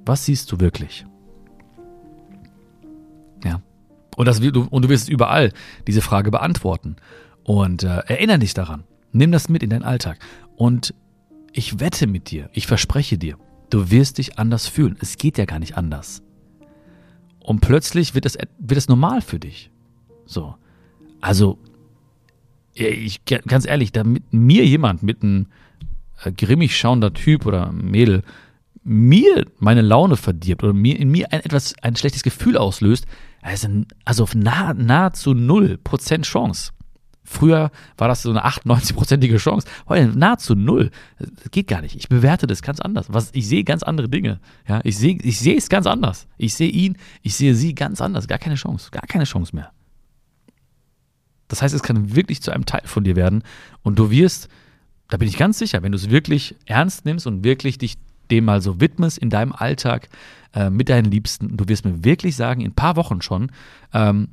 Was 0.06 0.24
siehst 0.24 0.50
du 0.50 0.60
wirklich? 0.60 1.06
Ja. 3.44 3.60
Und, 4.16 4.26
das, 4.26 4.40
und 4.40 4.82
du 4.84 4.88
wirst 4.88 5.08
überall 5.08 5.52
diese 5.86 6.00
Frage 6.00 6.30
beantworten. 6.30 6.96
Und 7.44 7.82
äh, 7.82 7.98
erinnere 8.06 8.38
dich 8.38 8.54
daran. 8.54 8.84
Nimm 9.12 9.30
das 9.30 9.48
mit 9.48 9.62
in 9.62 9.70
deinen 9.70 9.84
Alltag. 9.84 10.18
Und 10.56 10.94
ich 11.52 11.78
wette 11.78 12.06
mit 12.06 12.30
dir, 12.30 12.50
ich 12.52 12.66
verspreche 12.66 13.16
dir, 13.16 13.36
du 13.70 13.90
wirst 13.90 14.18
dich 14.18 14.38
anders 14.38 14.66
fühlen. 14.66 14.96
Es 15.00 15.16
geht 15.16 15.38
ja 15.38 15.44
gar 15.44 15.60
nicht 15.60 15.76
anders. 15.76 16.22
Und 17.38 17.60
plötzlich 17.60 18.14
wird 18.14 18.26
es, 18.26 18.36
wird 18.58 18.78
es 18.78 18.88
normal 18.88 19.20
für 19.20 19.38
dich. 19.38 19.70
So. 20.26 20.54
Also, 21.20 21.58
ich, 22.72 23.24
ganz 23.24 23.66
ehrlich, 23.66 23.92
damit 23.92 24.24
mir 24.32 24.64
jemand 24.64 25.02
mit 25.02 25.22
einem 25.22 25.46
äh, 26.24 26.32
grimmig 26.32 26.76
schauender 26.76 27.12
Typ 27.12 27.46
oder 27.46 27.70
Mädel 27.70 28.22
mir 28.82 29.46
meine 29.58 29.80
Laune 29.80 30.16
verdirbt 30.16 30.62
oder 30.62 30.72
mir 30.72 30.98
in 30.98 31.08
mir 31.08 31.32
ein 31.32 31.40
etwas 31.40 31.74
ein 31.82 31.96
schlechtes 31.96 32.22
Gefühl 32.22 32.58
auslöst, 32.58 33.06
also, 33.40 33.68
also 34.04 34.22
auf 34.24 34.34
nah, 34.34 34.74
nahezu 34.74 35.34
null 35.34 35.78
Prozent 35.78 36.26
Chance. 36.26 36.72
Früher 37.24 37.70
war 37.96 38.08
das 38.08 38.22
so 38.22 38.30
eine 38.30 38.44
98-prozentige 38.44 39.38
Chance. 39.38 39.66
Heute 39.88 40.08
nahezu 40.08 40.54
null. 40.54 40.90
Das 41.18 41.50
geht 41.50 41.68
gar 41.68 41.80
nicht. 41.80 41.96
Ich 41.96 42.08
bewerte 42.08 42.46
das 42.46 42.60
ganz 42.60 42.80
anders. 42.80 43.06
Was, 43.08 43.30
ich 43.32 43.48
sehe 43.48 43.64
ganz 43.64 43.82
andere 43.82 44.08
Dinge. 44.08 44.40
Ja, 44.68 44.80
ich 44.84 44.98
sehe, 44.98 45.18
ich 45.22 45.38
sehe 45.38 45.56
es 45.56 45.70
ganz 45.70 45.86
anders. 45.86 46.26
Ich 46.36 46.54
sehe 46.54 46.68
ihn, 46.68 46.98
ich 47.22 47.34
sehe 47.34 47.54
sie 47.54 47.74
ganz 47.74 48.02
anders. 48.02 48.28
Gar 48.28 48.38
keine 48.38 48.56
Chance. 48.56 48.90
Gar 48.90 49.06
keine 49.06 49.24
Chance 49.24 49.56
mehr. 49.56 49.72
Das 51.48 51.62
heißt, 51.62 51.74
es 51.74 51.82
kann 51.82 52.14
wirklich 52.14 52.42
zu 52.42 52.50
einem 52.50 52.66
Teil 52.66 52.82
von 52.84 53.04
dir 53.04 53.16
werden. 53.16 53.42
Und 53.82 53.98
du 53.98 54.10
wirst, 54.10 54.48
da 55.08 55.16
bin 55.16 55.28
ich 55.28 55.38
ganz 55.38 55.58
sicher, 55.58 55.82
wenn 55.82 55.92
du 55.92 55.96
es 55.96 56.10
wirklich 56.10 56.56
ernst 56.66 57.06
nimmst 57.06 57.26
und 57.26 57.42
wirklich 57.42 57.78
dich 57.78 57.96
dem 58.30 58.44
mal 58.44 58.60
so 58.60 58.80
widmest 58.80 59.18
in 59.18 59.30
deinem 59.30 59.52
Alltag 59.52 60.08
äh, 60.54 60.70
mit 60.70 60.88
deinen 60.88 61.10
Liebsten, 61.10 61.56
du 61.56 61.68
wirst 61.68 61.84
mir 61.84 62.04
wirklich 62.04 62.36
sagen, 62.36 62.62
in 62.62 62.70
ein 62.70 62.74
paar 62.74 62.96
Wochen 62.96 63.22
schon, 63.22 63.52
ähm, 63.92 64.28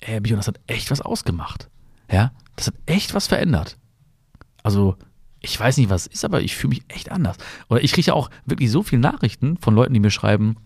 ey, 0.00 0.20
Bion, 0.20 0.38
das 0.38 0.48
hat 0.48 0.60
echt 0.66 0.90
was 0.90 1.00
ausgemacht. 1.00 1.68
Ja, 2.10 2.32
das 2.56 2.68
hat 2.68 2.74
echt 2.86 3.14
was 3.14 3.26
verändert. 3.26 3.76
Also, 4.62 4.96
ich 5.40 5.58
weiß 5.58 5.76
nicht, 5.76 5.90
was 5.90 6.06
es 6.06 6.14
ist, 6.14 6.24
aber 6.24 6.40
ich 6.42 6.56
fühle 6.56 6.70
mich 6.70 6.82
echt 6.88 7.10
anders. 7.10 7.36
Oder 7.68 7.82
ich 7.82 7.92
kriege 7.92 8.14
auch 8.14 8.30
wirklich 8.44 8.70
so 8.70 8.82
viele 8.82 9.02
Nachrichten 9.02 9.56
von 9.58 9.74
Leuten, 9.74 9.94
die 9.94 10.00
mir 10.00 10.10
schreiben, 10.10 10.56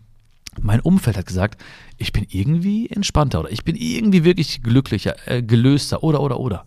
mein 0.60 0.80
Umfeld 0.80 1.16
hat 1.16 1.26
gesagt, 1.26 1.62
ich 1.96 2.12
bin 2.12 2.26
irgendwie 2.28 2.88
entspannter 2.90 3.40
oder 3.40 3.50
ich 3.50 3.64
bin 3.64 3.76
irgendwie 3.76 4.24
wirklich 4.24 4.62
glücklicher, 4.62 5.14
äh, 5.26 5.42
gelöster 5.42 6.02
oder 6.02 6.20
oder 6.20 6.38
oder. 6.38 6.66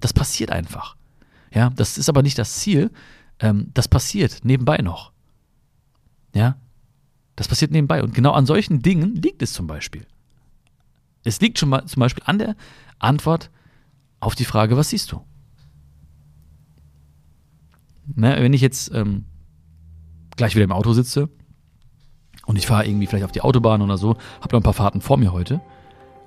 Das 0.00 0.12
passiert 0.12 0.50
einfach. 0.50 0.96
Ja, 1.52 1.70
das 1.70 1.98
ist 1.98 2.08
aber 2.08 2.22
nicht 2.22 2.38
das 2.38 2.56
Ziel. 2.58 2.90
Ähm, 3.38 3.70
das 3.74 3.88
passiert 3.88 4.40
nebenbei 4.44 4.78
noch. 4.78 5.12
Ja, 6.34 6.56
das 7.36 7.48
passiert 7.48 7.70
nebenbei. 7.70 8.02
Und 8.02 8.14
genau 8.14 8.32
an 8.32 8.46
solchen 8.46 8.82
Dingen 8.82 9.14
liegt 9.16 9.42
es 9.42 9.52
zum 9.52 9.66
Beispiel. 9.66 10.06
Es 11.24 11.40
liegt 11.40 11.58
schon 11.58 11.68
mal 11.68 11.84
zum 11.86 12.00
Beispiel 12.00 12.24
an 12.26 12.38
der 12.38 12.56
Antwort 12.98 13.50
auf 14.20 14.34
die 14.34 14.44
Frage, 14.44 14.76
was 14.76 14.90
siehst 14.90 15.12
du? 15.12 15.20
Ne, 18.14 18.36
wenn 18.40 18.52
ich 18.52 18.60
jetzt 18.60 18.92
ähm, 18.94 19.24
gleich 20.36 20.54
wieder 20.54 20.64
im 20.64 20.72
Auto 20.72 20.92
sitze 20.92 21.28
und 22.46 22.56
ich 22.56 22.66
fahre 22.66 22.86
irgendwie 22.86 23.06
vielleicht 23.06 23.24
auf 23.24 23.32
die 23.32 23.40
Autobahn 23.40 23.82
oder 23.82 23.98
so, 23.98 24.16
habe 24.40 24.52
noch 24.52 24.60
ein 24.60 24.64
paar 24.64 24.72
Fahrten 24.72 25.00
vor 25.00 25.16
mir 25.16 25.32
heute, 25.32 25.60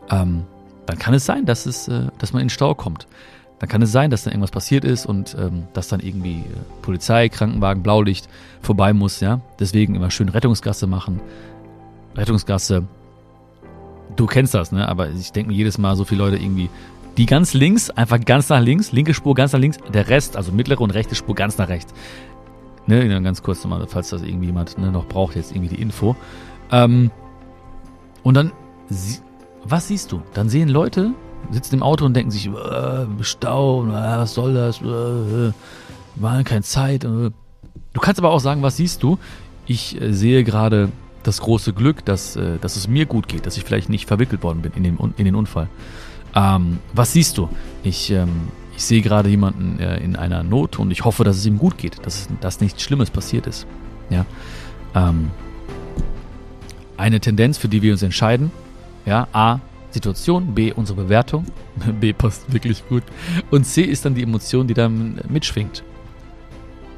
ähm, 0.09 0.43
dann 0.85 0.97
kann 0.97 1.13
es 1.13 1.25
sein, 1.25 1.45
dass, 1.45 1.65
es, 1.65 1.87
äh, 1.87 2.07
dass 2.17 2.33
man 2.33 2.41
in 2.41 2.47
den 2.47 2.51
Stau 2.51 2.75
kommt. 2.75 3.07
Dann 3.59 3.69
kann 3.69 3.81
es 3.81 3.91
sein, 3.91 4.09
dass 4.09 4.23
dann 4.23 4.33
irgendwas 4.33 4.51
passiert 4.51 4.83
ist 4.83 5.05
und 5.05 5.35
ähm, 5.39 5.67
dass 5.73 5.87
dann 5.87 5.99
irgendwie 5.99 6.39
äh, 6.39 6.81
Polizei, 6.81 7.29
Krankenwagen, 7.29 7.83
Blaulicht 7.83 8.27
vorbei 8.61 8.93
muss. 8.93 9.19
Ja? 9.19 9.41
Deswegen 9.59 9.95
immer 9.95 10.11
schön 10.11 10.29
Rettungsgasse 10.29 10.87
machen. 10.87 11.21
Rettungsgasse, 12.15 12.85
du 14.15 14.25
kennst 14.25 14.53
das, 14.53 14.71
ne? 14.71 14.87
aber 14.87 15.09
ich 15.09 15.31
denke 15.31 15.51
mir 15.51 15.57
jedes 15.57 15.77
Mal, 15.77 15.95
so 15.95 16.03
viele 16.03 16.23
Leute 16.23 16.37
irgendwie 16.37 16.69
die 17.17 17.25
ganz 17.25 17.53
links, 17.53 17.89
einfach 17.89 18.19
ganz 18.23 18.49
nach 18.49 18.61
links, 18.61 18.91
linke 18.91 19.13
Spur 19.13 19.35
ganz 19.35 19.53
nach 19.53 19.59
links, 19.59 19.77
der 19.93 20.09
Rest, 20.09 20.35
also 20.35 20.51
mittlere 20.51 20.81
und 20.81 20.91
rechte 20.91 21.15
Spur 21.15 21.35
ganz 21.35 21.57
nach 21.57 21.69
rechts. 21.69 21.93
Ne, 22.85 23.21
ganz 23.21 23.41
kurz 23.43 23.63
nochmal, 23.63 23.85
falls 23.87 24.09
das 24.09 24.23
irgendwie 24.23 24.47
jemand 24.47 24.77
ne, 24.77 24.91
noch 24.91 25.05
braucht, 25.05 25.35
jetzt 25.35 25.51
irgendwie 25.51 25.75
die 25.75 25.81
Info. 25.81 26.15
Ähm, 26.71 27.11
und 28.23 28.33
dann, 28.35 28.51
was 29.63 29.87
siehst 29.87 30.11
du? 30.11 30.21
Dann 30.33 30.49
sehen 30.49 30.67
Leute, 30.67 31.11
sitzen 31.51 31.75
im 31.75 31.83
Auto 31.83 32.05
und 32.05 32.13
denken 32.13 32.31
sich, 32.31 32.47
äh, 32.47 33.05
Stau, 33.21 33.85
äh, 33.85 33.91
was 33.91 34.33
soll 34.33 34.53
das, 34.53 34.81
äh, 34.81 35.53
war 36.15 36.43
keine 36.43 36.63
Zeit. 36.63 37.03
Äh. 37.03 37.31
Du 37.93 38.01
kannst 38.01 38.19
aber 38.19 38.31
auch 38.31 38.39
sagen, 38.39 38.63
was 38.63 38.77
siehst 38.77 39.03
du? 39.03 39.17
Ich 39.65 40.01
äh, 40.01 40.11
sehe 40.13 40.43
gerade 40.43 40.89
das 41.23 41.39
große 41.39 41.73
Glück, 41.73 42.03
dass, 42.03 42.35
äh, 42.35 42.57
dass 42.59 42.75
es 42.75 42.87
mir 42.87 43.05
gut 43.05 43.27
geht, 43.27 43.45
dass 43.45 43.55
ich 43.55 43.63
vielleicht 43.63 43.89
nicht 43.89 44.07
verwickelt 44.07 44.43
worden 44.43 44.61
bin 44.61 44.73
in 44.75 44.83
den, 44.83 44.97
in 45.17 45.25
den 45.25 45.35
Unfall. 45.35 45.69
Ähm, 46.35 46.79
was 46.93 47.13
siehst 47.13 47.37
du? 47.37 47.49
Ich, 47.83 48.11
ähm, 48.11 48.49
ich 48.75 48.83
sehe 48.83 49.01
gerade 49.01 49.29
jemanden 49.29 49.79
äh, 49.79 49.97
in 49.97 50.15
einer 50.15 50.43
Not 50.43 50.79
und 50.79 50.91
ich 50.91 51.05
hoffe, 51.05 51.23
dass 51.23 51.37
es 51.37 51.45
ihm 51.45 51.57
gut 51.57 51.77
geht, 51.77 52.05
dass, 52.05 52.27
dass 52.41 52.59
nichts 52.61 52.81
Schlimmes 52.81 53.09
passiert 53.09 53.47
ist. 53.47 53.67
Ja. 54.09 54.25
Ähm, 54.95 55.31
eine 56.97 57.19
Tendenz, 57.19 57.57
für 57.57 57.67
die 57.67 57.81
wir 57.81 57.91
uns 57.91 58.01
entscheiden. 58.01 58.51
Ja, 59.05 59.27
A, 59.33 59.59
Situation, 59.91 60.55
B, 60.55 60.71
unsere 60.71 61.03
Bewertung. 61.03 61.45
B 61.99 62.13
passt 62.13 62.51
wirklich 62.51 62.87
gut. 62.87 63.03
Und 63.51 63.65
C 63.65 63.81
ist 63.81 64.05
dann 64.05 64.15
die 64.15 64.23
Emotion, 64.23 64.67
die 64.67 64.73
dann 64.73 65.21
mitschwingt. 65.29 65.83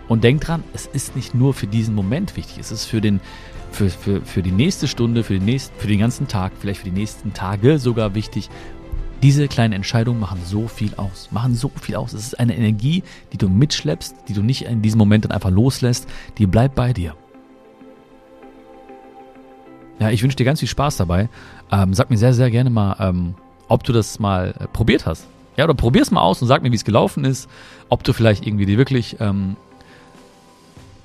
Und 0.08 0.24
denk 0.24 0.42
dran, 0.42 0.64
es 0.74 0.86
ist 0.86 1.16
nicht 1.16 1.34
nur 1.34 1.54
für 1.54 1.68
diesen 1.68 1.96
Moment 1.96 2.38
wichtig, 2.38 2.60
es 2.60 2.72
ist 2.72 2.86
für 2.86 3.02
den, 3.02 3.20
für, 3.72 3.90
für, 3.90 4.22
für 4.22 4.44
die 4.44 4.52
nächste 4.52 4.88
Stunde, 4.88 5.24
für 5.24 5.34
den, 5.34 5.46
nächsten, 5.46 5.78
für 5.80 5.88
den 5.88 6.00
ganzen 6.00 6.28
Tag, 6.28 6.52
vielleicht 6.60 6.82
für 6.82 6.90
die 6.90 7.00
nächsten 7.00 7.34
Tage 7.34 7.80
sogar 7.80 8.14
wichtig, 8.14 8.50
Diese 9.26 9.48
kleinen 9.48 9.74
Entscheidungen 9.74 10.20
machen 10.20 10.40
so 10.46 10.68
viel 10.68 10.94
aus. 10.98 11.30
Machen 11.32 11.56
so 11.56 11.72
viel 11.82 11.96
aus. 11.96 12.14
Es 12.14 12.28
ist 12.28 12.40
eine 12.40 12.56
Energie, 12.56 13.02
die 13.34 13.40
du 13.40 13.50
mitschleppst, 13.50 14.16
die 14.28 14.34
du 14.34 14.44
nicht 14.44 14.66
in 14.66 14.84
diesem 14.84 15.00
Moment 15.00 15.26
dann 15.26 15.32
einfach 15.32 15.50
loslässt. 15.50 16.08
Die 16.38 16.46
bleibt 16.46 16.76
bei 16.76 16.94
dir. 16.94 17.16
Ja, 19.98 20.12
ich 20.12 20.22
wünsche 20.22 20.38
dir 20.38 20.44
ganz 20.44 20.60
viel 20.60 20.70
Spaß 20.70 20.98
dabei. 20.98 21.28
Ähm, 21.72 21.96
sag 21.96 22.12
mir 22.12 22.18
sehr, 22.18 22.36
sehr 22.36 22.52
gerne 22.52 22.70
mal, 22.70 22.98
ähm, 23.00 23.34
ob 23.68 23.84
du 23.84 23.94
das 23.94 24.20
mal 24.20 24.54
äh, 24.60 24.68
probiert 24.68 25.08
hast. 25.08 25.26
Ja, 25.58 25.64
oder 25.64 25.74
probier's 25.74 26.12
mal 26.12 26.22
aus 26.22 26.44
und 26.44 26.48
sag 26.48 26.62
mir, 26.62 26.72
wie 26.72 26.76
es 26.76 26.86
gelaufen 26.86 27.26
ist. 27.26 27.50
Ob 27.90 28.04
du 28.04 28.14
vielleicht 28.14 28.46
irgendwie 28.46 28.68
dir 28.68 28.78
wirklich 28.78 29.18
ähm, 29.20 29.56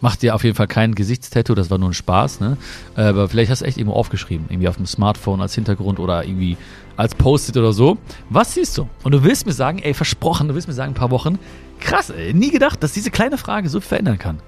Mach 0.00 0.16
dir 0.16 0.34
auf 0.34 0.44
jeden 0.44 0.56
Fall 0.56 0.66
kein 0.66 0.94
Gesichtstattoo, 0.94 1.54
das 1.54 1.70
war 1.70 1.78
nur 1.78 1.90
ein 1.90 1.94
Spaß, 1.94 2.40
ne? 2.40 2.56
Aber 2.94 3.28
vielleicht 3.28 3.50
hast 3.50 3.60
du 3.60 3.66
echt 3.66 3.76
irgendwo 3.76 3.96
aufgeschrieben, 3.96 4.46
irgendwie 4.48 4.68
auf 4.68 4.76
dem 4.76 4.86
Smartphone 4.86 5.40
als 5.42 5.54
Hintergrund 5.54 5.98
oder 5.98 6.24
irgendwie 6.24 6.56
als 6.96 7.14
Post-it 7.14 7.56
oder 7.56 7.72
so. 7.72 7.98
Was 8.30 8.54
siehst 8.54 8.78
du? 8.78 8.88
Und 9.02 9.12
du 9.12 9.24
willst 9.24 9.46
mir 9.46 9.52
sagen, 9.52 9.78
ey, 9.78 9.92
versprochen, 9.92 10.48
du 10.48 10.54
willst 10.54 10.68
mir 10.68 10.74
sagen, 10.74 10.92
ein 10.92 10.94
paar 10.94 11.10
Wochen, 11.10 11.38
krass, 11.80 12.10
ey, 12.10 12.32
nie 12.32 12.50
gedacht, 12.50 12.82
dass 12.82 12.92
diese 12.92 13.10
kleine 13.10 13.36
Frage 13.36 13.68
so 13.68 13.80
verändern 13.80 14.18
kann. 14.18 14.38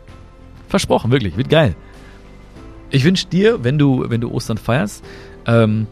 Versprochen, 0.68 1.10
wirklich, 1.10 1.36
wird 1.36 1.50
geil. 1.50 1.76
Ich 2.90 3.04
wünsche 3.04 3.26
dir, 3.26 3.62
wenn 3.64 3.78
du, 3.78 4.08
wenn 4.08 4.20
du 4.20 4.30
Ostern 4.30 4.58
feierst, 4.58 5.04
ähm, 5.46 5.86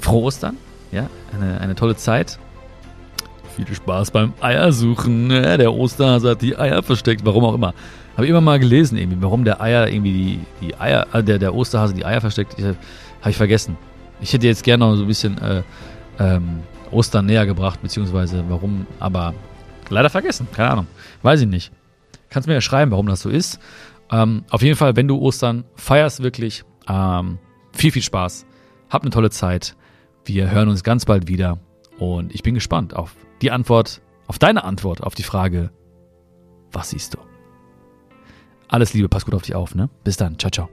frohe 0.00 0.22
Ostern, 0.24 0.56
ja, 0.92 1.08
eine, 1.34 1.60
eine 1.60 1.74
tolle 1.74 1.96
Zeit. 1.96 2.38
Viel 3.66 3.74
Spaß 3.74 4.12
beim 4.12 4.34
Eiersuchen. 4.40 5.32
Ja, 5.32 5.56
der 5.56 5.72
Osterhase 5.72 6.30
hat 6.30 6.42
die 6.42 6.56
Eier 6.56 6.80
versteckt, 6.80 7.24
warum 7.24 7.44
auch 7.44 7.54
immer. 7.54 7.74
Habe 8.14 8.24
ich 8.24 8.30
immer 8.30 8.40
mal 8.40 8.60
gelesen, 8.60 8.96
irgendwie, 8.96 9.20
warum 9.20 9.44
der 9.44 9.60
Eier 9.60 9.88
irgendwie 9.88 10.12
die, 10.12 10.40
die 10.60 10.76
Eier, 10.76 11.08
äh, 11.12 11.24
der, 11.24 11.40
der 11.40 11.52
Osterhase 11.54 11.92
die 11.92 12.04
Eier 12.04 12.20
versteckt. 12.20 12.56
Habe 12.56 12.76
ich 13.30 13.36
vergessen. 13.36 13.76
Ich 14.20 14.32
hätte 14.32 14.46
jetzt 14.46 14.62
gerne 14.62 14.84
noch 14.84 14.94
so 14.94 15.02
ein 15.02 15.08
bisschen 15.08 15.38
äh, 15.38 15.62
ähm, 16.20 16.60
Ostern 16.92 17.26
näher 17.26 17.46
gebracht, 17.46 17.82
beziehungsweise 17.82 18.44
warum, 18.48 18.86
aber 19.00 19.34
leider 19.88 20.08
vergessen. 20.08 20.46
Keine 20.52 20.70
Ahnung. 20.70 20.86
Weiß 21.22 21.40
ich 21.40 21.48
nicht. 21.48 21.72
Kannst 22.30 22.46
mir 22.46 22.54
ja 22.54 22.60
schreiben, 22.60 22.92
warum 22.92 23.06
das 23.06 23.22
so 23.22 23.28
ist. 23.28 23.58
Ähm, 24.12 24.44
auf 24.50 24.62
jeden 24.62 24.76
Fall, 24.76 24.94
wenn 24.94 25.08
du 25.08 25.18
Ostern 25.18 25.64
feierst, 25.74 26.22
wirklich 26.22 26.62
ähm, 26.88 27.38
viel, 27.72 27.90
viel 27.90 28.02
Spaß. 28.02 28.46
Hab 28.88 29.02
eine 29.02 29.10
tolle 29.10 29.30
Zeit. 29.30 29.74
Wir 30.24 30.48
hören 30.48 30.68
uns 30.68 30.84
ganz 30.84 31.04
bald 31.04 31.26
wieder. 31.26 31.58
Und 31.98 32.32
ich 32.32 32.44
bin 32.44 32.54
gespannt 32.54 32.94
auf 32.94 33.16
die 33.42 33.50
Antwort, 33.50 34.02
auf 34.26 34.38
deine 34.38 34.64
Antwort 34.64 35.02
auf 35.02 35.14
die 35.14 35.22
Frage, 35.22 35.70
was 36.72 36.90
siehst 36.90 37.14
du? 37.14 37.18
Alles 38.68 38.92
Liebe, 38.92 39.08
pass 39.08 39.24
gut 39.24 39.34
auf 39.34 39.42
dich 39.42 39.54
auf, 39.54 39.74
ne? 39.74 39.88
Bis 40.04 40.16
dann. 40.16 40.38
Ciao, 40.38 40.50
ciao. 40.50 40.68